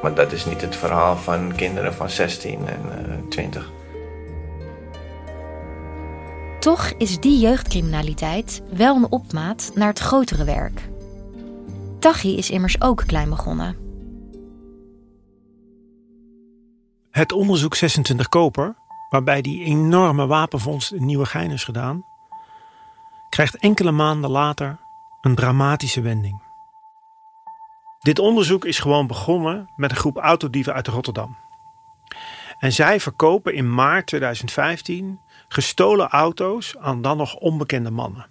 Maar 0.02 0.14
dat 0.14 0.32
is 0.32 0.44
niet 0.44 0.60
het 0.60 0.76
verhaal 0.76 1.16
van 1.16 1.54
kinderen 1.56 1.94
van 1.94 2.10
16 2.10 2.68
en 2.68 2.80
uh, 3.08 3.28
20. 3.28 3.70
Toch 6.60 6.92
is 6.98 7.20
die 7.20 7.38
jeugdcriminaliteit 7.38 8.62
wel 8.72 8.96
een 8.96 9.10
opmaat 9.10 9.70
naar 9.74 9.88
het 9.88 9.98
grotere 9.98 10.44
werk. 10.44 10.88
Tachi 11.98 12.36
is 12.36 12.50
immers 12.50 12.80
ook 12.80 13.02
klein 13.06 13.28
begonnen. 13.28 13.76
Het 17.10 17.32
onderzoek 17.32 17.74
26 17.74 18.28
Koper, 18.28 18.74
waarbij 19.10 19.42
die 19.42 19.64
enorme 19.64 20.26
wapenvondst 20.26 20.92
in 20.92 21.06
Nieuwegein 21.06 21.50
is 21.50 21.64
gedaan, 21.64 22.04
krijgt 23.32 23.56
enkele 23.56 23.90
maanden 23.90 24.30
later 24.30 24.78
een 25.20 25.34
dramatische 25.34 26.00
wending. 26.00 26.42
Dit 27.98 28.18
onderzoek 28.18 28.64
is 28.64 28.78
gewoon 28.78 29.06
begonnen 29.06 29.70
met 29.76 29.90
een 29.90 29.96
groep 29.96 30.16
autodieven 30.16 30.74
uit 30.74 30.86
Rotterdam. 30.86 31.36
En 32.58 32.72
zij 32.72 33.00
verkopen 33.00 33.54
in 33.54 33.74
maart 33.74 34.06
2015 34.06 35.20
gestolen 35.48 36.08
auto's 36.08 36.76
aan 36.78 37.02
dan 37.02 37.16
nog 37.16 37.34
onbekende 37.34 37.90
mannen. 37.90 38.26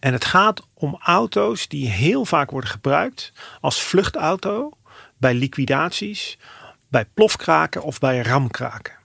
En 0.00 0.12
het 0.12 0.24
gaat 0.24 0.66
om 0.74 0.98
auto's 1.02 1.68
die 1.68 1.88
heel 1.88 2.24
vaak 2.24 2.50
worden 2.50 2.70
gebruikt 2.70 3.32
als 3.60 3.82
vluchtauto 3.82 4.70
bij 5.16 5.34
liquidaties, 5.34 6.38
bij 6.88 7.04
plofkraken 7.04 7.82
of 7.82 7.98
bij 7.98 8.22
ramkraken. 8.22 8.96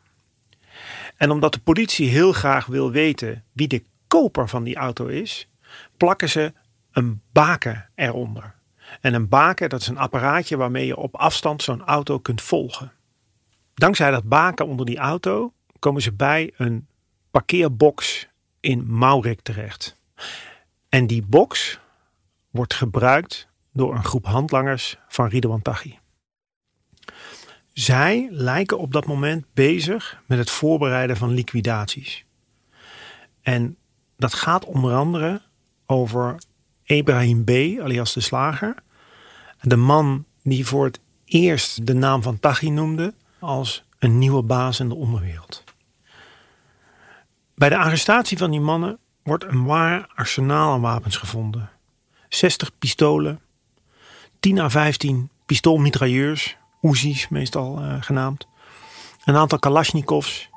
En 1.17 1.31
omdat 1.31 1.53
de 1.53 1.59
politie 1.59 2.09
heel 2.09 2.33
graag 2.33 2.65
wil 2.65 2.91
weten 2.91 3.43
wie 3.53 3.67
de 3.67 3.83
koper 4.13 4.49
van 4.49 4.63
die 4.63 4.75
auto 4.75 5.05
is, 5.05 5.47
plakken 5.97 6.29
ze 6.29 6.53
een 6.91 7.21
baken 7.31 7.89
eronder. 7.95 8.55
En 9.01 9.13
een 9.13 9.27
baken, 9.27 9.69
dat 9.69 9.81
is 9.81 9.87
een 9.87 9.97
apparaatje 9.97 10.57
waarmee 10.57 10.85
je 10.85 10.97
op 10.97 11.15
afstand 11.15 11.63
zo'n 11.63 11.83
auto 11.83 12.19
kunt 12.19 12.41
volgen. 12.41 12.91
Dankzij 13.73 14.11
dat 14.11 14.23
baken 14.23 14.67
onder 14.67 14.85
die 14.85 14.97
auto 14.97 15.53
komen 15.79 16.01
ze 16.01 16.11
bij 16.11 16.53
een 16.57 16.87
parkeerbox 17.31 18.27
in 18.59 18.97
Maurik 18.97 19.41
terecht. 19.41 19.97
En 20.89 21.07
die 21.07 21.23
box 21.23 21.79
wordt 22.49 22.73
gebruikt 22.73 23.47
door 23.71 23.95
een 23.95 24.03
groep 24.03 24.25
handlangers 24.25 24.97
van 25.07 25.27
Ridwan 25.27 25.61
Taghi. 25.61 25.97
Zij 27.71 28.27
lijken 28.31 28.79
op 28.79 28.91
dat 28.91 29.05
moment 29.05 29.45
bezig 29.53 30.21
met 30.25 30.37
het 30.37 30.49
voorbereiden 30.49 31.17
van 31.17 31.29
liquidaties. 31.29 32.25
En 33.41 33.77
dat 34.23 34.33
gaat 34.33 34.65
onder 34.65 34.95
andere 34.95 35.41
over 35.85 36.35
Ibrahim 36.83 37.43
B., 37.43 37.49
alias 37.81 38.13
de 38.13 38.19
slager. 38.19 38.75
De 39.61 39.75
man 39.75 40.25
die 40.43 40.65
voor 40.65 40.85
het 40.85 40.99
eerst 41.25 41.87
de 41.87 41.93
naam 41.93 42.21
van 42.21 42.39
Taghi 42.39 42.69
noemde 42.69 43.13
als 43.39 43.83
een 43.99 44.17
nieuwe 44.17 44.43
baas 44.43 44.79
in 44.79 44.89
de 44.89 44.95
onderwereld. 44.95 45.63
Bij 47.55 47.69
de 47.69 47.77
arrestatie 47.77 48.37
van 48.37 48.51
die 48.51 48.59
mannen 48.59 48.97
wordt 49.23 49.43
een 49.43 49.65
waar 49.65 50.11
arsenaal 50.15 50.73
aan 50.73 50.81
wapens 50.81 51.17
gevonden. 51.17 51.69
60 52.29 52.77
pistolen, 52.77 53.41
10 54.39 54.59
à 54.59 54.69
15 54.69 55.29
pistoolmitrailleurs, 55.45 56.57
Uzis 56.81 57.29
meestal 57.29 57.83
uh, 57.83 57.95
genaamd, 57.99 58.47
een 59.25 59.35
aantal 59.35 59.59
kalasjnikovs, 59.59 60.49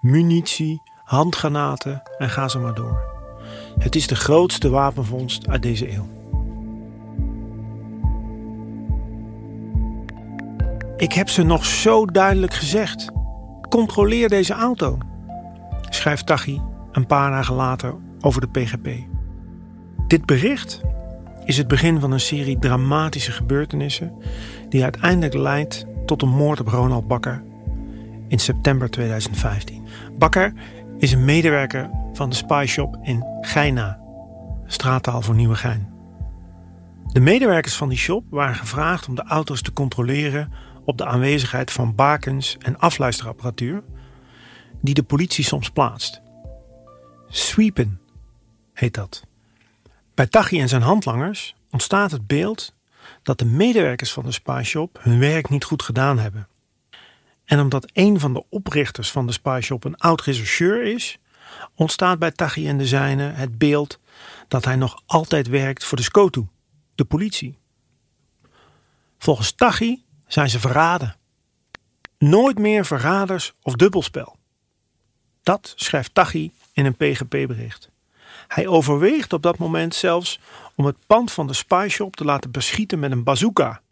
munitie, 0.00 0.82
handgranaten 1.10 2.02
en 2.18 2.30
ga 2.30 2.48
zo 2.48 2.60
maar 2.60 2.74
door. 2.74 3.00
Het 3.78 3.94
is 3.96 4.06
de 4.06 4.16
grootste 4.16 4.68
wapenvondst 4.68 5.48
uit 5.48 5.62
deze 5.62 5.92
eeuw. 5.92 6.08
Ik 10.96 11.12
heb 11.12 11.28
ze 11.28 11.42
nog 11.42 11.64
zo 11.64 12.06
duidelijk 12.06 12.54
gezegd. 12.54 13.10
Controleer 13.68 14.28
deze 14.28 14.52
auto, 14.52 14.98
schrijft 15.88 16.26
Taghi 16.26 16.60
een 16.92 17.06
paar 17.06 17.30
dagen 17.30 17.54
later 17.54 17.94
over 18.20 18.40
de 18.40 18.60
PGP. 18.60 18.88
Dit 20.06 20.26
bericht 20.26 20.80
is 21.44 21.56
het 21.56 21.68
begin 21.68 22.00
van 22.00 22.12
een 22.12 22.20
serie 22.20 22.58
dramatische 22.58 23.32
gebeurtenissen 23.32 24.12
die 24.68 24.82
uiteindelijk 24.82 25.34
leidt 25.34 25.86
tot 26.06 26.20
de 26.20 26.26
moord 26.26 26.60
op 26.60 26.68
Ronald 26.68 27.08
Bakker 27.08 27.42
in 28.28 28.38
september 28.38 28.90
2015. 28.90 29.86
Bakker 30.18 30.52
is 31.00 31.12
een 31.12 31.24
medewerker 31.24 31.90
van 32.12 32.30
de 32.30 32.36
Spy 32.36 32.64
Shop 32.68 32.98
in 33.02 33.24
Geina, 33.40 34.00
straattaal 34.66 35.22
voor 35.22 35.34
Nieuwegein. 35.34 35.92
De 37.06 37.20
medewerkers 37.20 37.74
van 37.74 37.88
die 37.88 37.98
shop 37.98 38.24
waren 38.30 38.54
gevraagd 38.54 39.08
om 39.08 39.14
de 39.14 39.22
auto's 39.22 39.62
te 39.62 39.72
controleren 39.72 40.52
op 40.84 40.98
de 40.98 41.06
aanwezigheid 41.06 41.72
van 41.72 41.94
bakens 41.94 42.56
en 42.58 42.78
afluisterapparatuur 42.78 43.82
die 44.80 44.94
de 44.94 45.02
politie 45.02 45.44
soms 45.44 45.70
plaatst. 45.70 46.22
Sweepen 47.28 48.00
heet 48.72 48.94
dat. 48.94 49.26
Bij 50.14 50.26
Taghi 50.26 50.60
en 50.60 50.68
zijn 50.68 50.82
handlangers 50.82 51.54
ontstaat 51.70 52.10
het 52.10 52.26
beeld 52.26 52.74
dat 53.22 53.38
de 53.38 53.44
medewerkers 53.44 54.12
van 54.12 54.24
de 54.24 54.32
Spyshop 54.32 54.98
hun 55.02 55.18
werk 55.18 55.48
niet 55.48 55.64
goed 55.64 55.82
gedaan 55.82 56.18
hebben. 56.18 56.48
En 57.50 57.60
omdat 57.60 57.90
een 57.92 58.20
van 58.20 58.32
de 58.32 58.44
oprichters 58.48 59.10
van 59.10 59.26
de 59.26 59.32
Spyshop 59.32 59.84
een 59.84 59.96
oud 59.96 60.20
rechercheur 60.20 60.82
is, 60.82 61.18
ontstaat 61.74 62.18
bij 62.18 62.30
Taghi 62.30 62.68
en 62.68 62.78
de 62.78 62.86
zijnen 62.86 63.34
het 63.34 63.58
beeld 63.58 63.98
dat 64.48 64.64
hij 64.64 64.76
nog 64.76 65.02
altijd 65.06 65.48
werkt 65.48 65.84
voor 65.84 65.96
de 65.96 66.02
SCOTU, 66.02 66.46
de 66.94 67.04
politie. 67.04 67.58
Volgens 69.18 69.52
Taghi 69.52 70.04
zijn 70.26 70.50
ze 70.50 70.60
verraden. 70.60 71.16
Nooit 72.18 72.58
meer 72.58 72.86
verraders 72.86 73.52
of 73.62 73.74
dubbelspel. 73.74 74.36
Dat 75.42 75.72
schrijft 75.76 76.14
Taghi 76.14 76.52
in 76.72 76.84
een 76.84 76.96
PGP-bericht. 76.96 77.90
Hij 78.48 78.66
overweegt 78.66 79.32
op 79.32 79.42
dat 79.42 79.58
moment 79.58 79.94
zelfs 79.94 80.40
om 80.74 80.84
het 80.84 81.06
pand 81.06 81.32
van 81.32 81.46
de 81.46 81.54
spyshop 81.54 82.16
te 82.16 82.24
laten 82.24 82.50
beschieten 82.50 82.98
met 82.98 83.10
een 83.10 83.24
bazooka. 83.24 83.82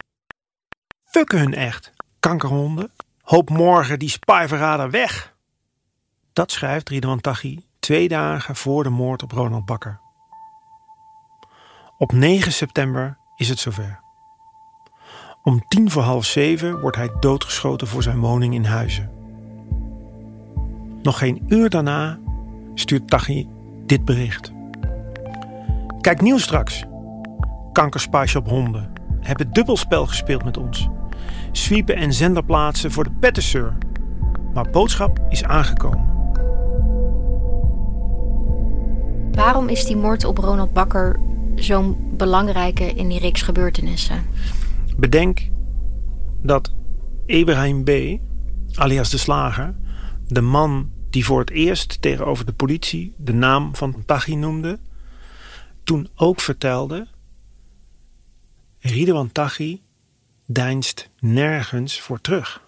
Fucken 1.03 1.39
hun 1.39 1.53
echt, 1.53 1.93
kankerhonden. 2.19 2.91
Hoop 3.29 3.49
morgen 3.49 3.99
die 3.99 4.09
spyverrader 4.09 4.89
weg. 4.89 5.35
Dat 6.33 6.51
schrijft 6.51 6.89
Ridwan 6.89 7.21
Taghi 7.21 7.65
twee 7.79 8.07
dagen 8.07 8.55
voor 8.55 8.83
de 8.83 8.89
moord 8.89 9.23
op 9.23 9.31
Ronald 9.31 9.65
Bakker. 9.65 9.99
Op 11.97 12.11
9 12.11 12.51
september 12.51 13.17
is 13.35 13.49
het 13.49 13.59
zover. 13.59 13.99
Om 15.43 15.67
tien 15.67 15.91
voor 15.91 16.01
half 16.01 16.25
zeven 16.25 16.81
wordt 16.81 16.97
hij 16.97 17.09
doodgeschoten 17.19 17.87
voor 17.87 18.03
zijn 18.03 18.19
woning 18.19 18.53
in 18.53 18.65
Huizen. 18.65 19.11
Nog 21.01 21.17
geen 21.17 21.43
uur 21.47 21.69
daarna 21.69 22.19
stuurt 22.73 23.09
Taghi 23.09 23.47
dit 23.85 24.05
bericht. 24.05 24.51
Kijk 26.01 26.21
nieuws 26.21 26.43
straks. 26.43 26.83
Kankerspaasje 27.71 28.37
op 28.37 28.47
honden. 28.47 28.93
Hebben 29.19 29.51
dubbelspel 29.51 30.05
gespeeld 30.05 30.43
met 30.43 30.57
ons. 30.57 30.89
Sweepen 31.51 31.95
en 31.95 32.13
zenderplaatsen 32.13 32.91
voor 32.91 33.03
de 33.03 33.11
pettenseur. 33.19 33.77
Maar 34.53 34.69
boodschap 34.69 35.19
is 35.29 35.43
aangekomen. 35.43 36.07
Waarom 39.31 39.67
is 39.67 39.85
die 39.85 39.95
moord 39.95 40.25
op 40.25 40.37
Ronald 40.37 40.73
Bakker 40.73 41.19
zo'n 41.55 42.13
belangrijke 42.17 42.93
in 42.93 43.07
die 43.07 43.19
reeks 43.19 43.41
gebeurtenissen? 43.41 44.25
Bedenk 44.97 45.49
dat 46.41 46.73
Ibrahim 47.25 47.83
B., 47.83 48.19
alias 48.73 49.09
de 49.09 49.17
slager, 49.17 49.75
de 50.27 50.41
man 50.41 50.91
die 51.09 51.25
voor 51.25 51.39
het 51.39 51.49
eerst 51.49 52.01
tegenover 52.01 52.45
de 52.45 52.53
politie 52.53 53.13
de 53.17 53.33
naam 53.33 53.75
van 53.75 54.03
Taghi 54.05 54.35
noemde, 54.35 54.79
toen 55.83 56.09
ook 56.15 56.39
vertelde: 56.39 57.07
Ridwan 58.79 59.31
Taghi 59.31 59.81
deinst 60.51 61.09
nergens 61.19 62.01
voor 62.01 62.21
terug. 62.21 62.61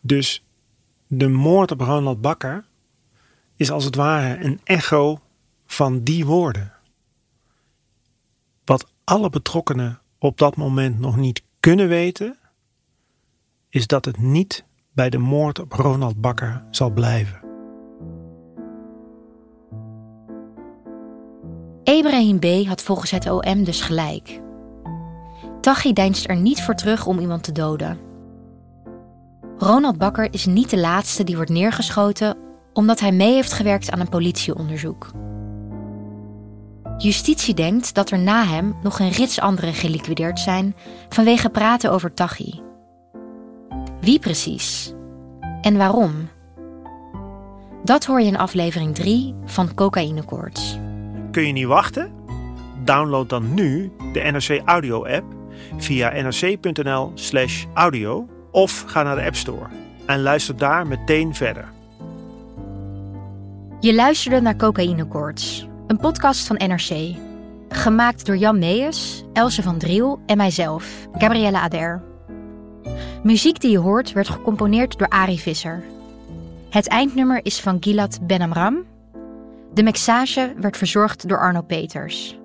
Dus 0.00 0.44
de 1.06 1.28
moord 1.28 1.70
op 1.70 1.80
Ronald 1.80 2.20
Bakker 2.20 2.64
is 3.56 3.70
als 3.70 3.84
het 3.84 3.94
ware 3.94 4.44
een 4.44 4.60
echo 4.64 5.20
van 5.66 6.02
die 6.02 6.26
woorden. 6.26 6.72
Wat 8.64 8.92
alle 9.04 9.30
betrokkenen 9.30 10.00
op 10.18 10.38
dat 10.38 10.56
moment 10.56 10.98
nog 10.98 11.16
niet 11.16 11.42
kunnen 11.60 11.88
weten, 11.88 12.38
is 13.68 13.86
dat 13.86 14.04
het 14.04 14.18
niet 14.18 14.64
bij 14.92 15.10
de 15.10 15.18
moord 15.18 15.58
op 15.58 15.72
Ronald 15.72 16.20
Bakker 16.20 16.64
zal 16.70 16.90
blijven. 16.90 17.40
Ibrahim 21.84 22.38
B. 22.38 22.66
had 22.66 22.82
volgens 22.82 23.10
het 23.10 23.30
OM 23.30 23.64
dus 23.64 23.80
gelijk. 23.80 24.40
Taghi 25.68 25.92
deinst 25.92 26.28
er 26.28 26.36
niet 26.36 26.62
voor 26.62 26.74
terug 26.74 27.06
om 27.06 27.18
iemand 27.18 27.42
te 27.42 27.52
doden. 27.52 27.98
Ronald 29.58 29.98
Bakker 29.98 30.32
is 30.32 30.46
niet 30.46 30.70
de 30.70 30.78
laatste 30.78 31.24
die 31.24 31.36
wordt 31.36 31.50
neergeschoten 31.50 32.36
omdat 32.72 33.00
hij 33.00 33.12
mee 33.12 33.32
heeft 33.32 33.52
gewerkt 33.52 33.90
aan 33.90 34.00
een 34.00 34.08
politieonderzoek. 34.08 35.10
Justitie 36.98 37.54
denkt 37.54 37.94
dat 37.94 38.10
er 38.10 38.18
na 38.18 38.44
hem 38.44 38.76
nog 38.82 38.98
een 38.98 39.10
rits 39.10 39.40
anderen 39.40 39.74
geliquideerd 39.74 40.40
zijn 40.40 40.76
vanwege 41.08 41.48
praten 41.48 41.92
over 41.92 42.14
Taghi. 42.14 42.60
Wie 44.00 44.18
precies? 44.18 44.92
En 45.60 45.76
waarom? 45.76 46.28
Dat 47.84 48.04
hoor 48.04 48.20
je 48.20 48.26
in 48.26 48.38
aflevering 48.38 48.94
3 48.94 49.34
van 49.44 49.74
Cocaïnekoorts. 49.74 50.78
Kun 51.30 51.46
je 51.46 51.52
niet 51.52 51.66
wachten? 51.66 52.12
Download 52.84 53.28
dan 53.28 53.54
nu 53.54 53.92
de 54.12 54.20
NRC 54.20 54.62
Audio 54.64 55.06
app 55.06 55.36
via 55.76 56.22
nrc.nl/slash 56.22 57.64
audio 57.74 58.28
of 58.50 58.84
ga 58.86 59.02
naar 59.02 59.16
de 59.16 59.24
App 59.24 59.36
Store 59.36 59.66
en 60.08 60.22
luister 60.22 60.56
daar 60.56 60.86
meteen 60.86 61.34
verder. 61.34 61.68
Je 63.80 63.94
luisterde 63.94 64.40
naar 64.40 64.56
Cocaïnekoorts, 64.56 65.68
een 65.86 65.96
podcast 65.96 66.46
van 66.46 66.56
NRC. 66.56 67.16
Gemaakt 67.68 68.26
door 68.26 68.36
Jan 68.36 68.58
Meijers, 68.58 69.24
Else 69.32 69.62
van 69.62 69.78
Driel 69.78 70.20
en 70.26 70.36
mijzelf, 70.36 71.08
Gabrielle 71.12 71.58
Ader. 71.58 72.02
Muziek 73.22 73.60
die 73.60 73.70
je 73.70 73.78
hoort 73.78 74.12
werd 74.12 74.28
gecomponeerd 74.28 74.98
door 74.98 75.08
Ari 75.08 75.38
Visser. 75.38 75.82
Het 76.70 76.88
eindnummer 76.88 77.40
is 77.42 77.60
van 77.60 77.76
Gilad 77.80 78.18
Benamram. 78.22 78.84
De 79.74 79.82
mixage 79.82 80.54
werd 80.56 80.76
verzorgd 80.76 81.28
door 81.28 81.38
Arno 81.38 81.62
Peters. 81.62 82.38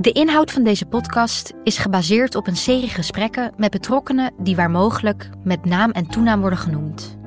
De 0.00 0.12
inhoud 0.12 0.50
van 0.50 0.62
deze 0.62 0.86
podcast 0.86 1.52
is 1.64 1.78
gebaseerd 1.78 2.34
op 2.34 2.46
een 2.46 2.56
serie 2.56 2.88
gesprekken 2.88 3.52
met 3.56 3.70
betrokkenen 3.70 4.32
die 4.38 4.56
waar 4.56 4.70
mogelijk 4.70 5.30
met 5.44 5.64
naam 5.64 5.90
en 5.90 6.06
toenaam 6.06 6.40
worden 6.40 6.58
genoemd. 6.58 7.18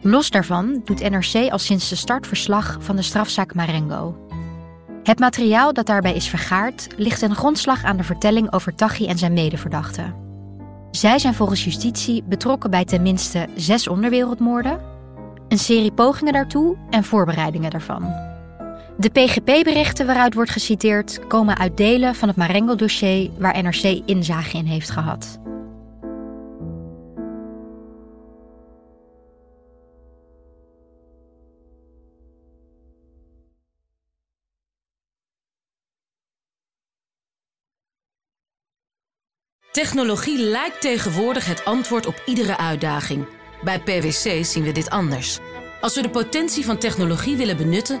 Los 0.00 0.30
daarvan 0.30 0.80
doet 0.84 1.10
NRC 1.10 1.50
al 1.50 1.58
sinds 1.58 1.88
de 1.88 1.96
start 1.96 2.26
verslag 2.26 2.76
van 2.80 2.96
de 2.96 3.02
strafzaak 3.02 3.54
Marengo. 3.54 4.26
Het 5.02 5.18
materiaal 5.18 5.72
dat 5.72 5.86
daarbij 5.86 6.14
is 6.14 6.28
vergaard 6.28 6.88
ligt 6.96 7.22
een 7.22 7.34
grondslag 7.34 7.84
aan 7.84 7.96
de 7.96 8.04
vertelling 8.04 8.52
over 8.52 8.74
Taghi 8.74 9.06
en 9.06 9.18
zijn 9.18 9.32
medeverdachten. 9.32 10.14
Zij 10.90 11.18
zijn 11.18 11.34
volgens 11.34 11.64
justitie 11.64 12.22
betrokken 12.22 12.70
bij 12.70 12.84
tenminste 12.84 13.46
zes 13.54 13.88
onderwereldmoorden, 13.88 14.80
een 15.48 15.58
serie 15.58 15.92
pogingen 15.92 16.32
daartoe 16.32 16.76
en 16.90 17.04
voorbereidingen 17.04 17.70
daarvan. 17.70 18.34
De 18.98 19.10
PGP-berichten 19.10 20.06
waaruit 20.06 20.34
wordt 20.34 20.50
geciteerd 20.50 21.26
komen 21.26 21.58
uit 21.58 21.76
delen 21.76 22.14
van 22.14 22.28
het 22.28 22.36
Marengo-dossier 22.36 23.30
waar 23.38 23.62
NRC 23.62 24.02
inzage 24.06 24.56
in 24.56 24.64
heeft 24.64 24.90
gehad. 24.90 25.38
Technologie 39.72 40.38
lijkt 40.38 40.80
tegenwoordig 40.80 41.46
het 41.46 41.64
antwoord 41.64 42.06
op 42.06 42.22
iedere 42.26 42.56
uitdaging. 42.56 43.26
Bij 43.62 43.80
PwC 43.80 44.44
zien 44.44 44.62
we 44.62 44.72
dit 44.72 44.90
anders. 44.90 45.38
Als 45.80 45.94
we 45.94 46.02
de 46.02 46.10
potentie 46.10 46.64
van 46.64 46.78
technologie 46.78 47.36
willen 47.36 47.56
benutten, 47.56 48.00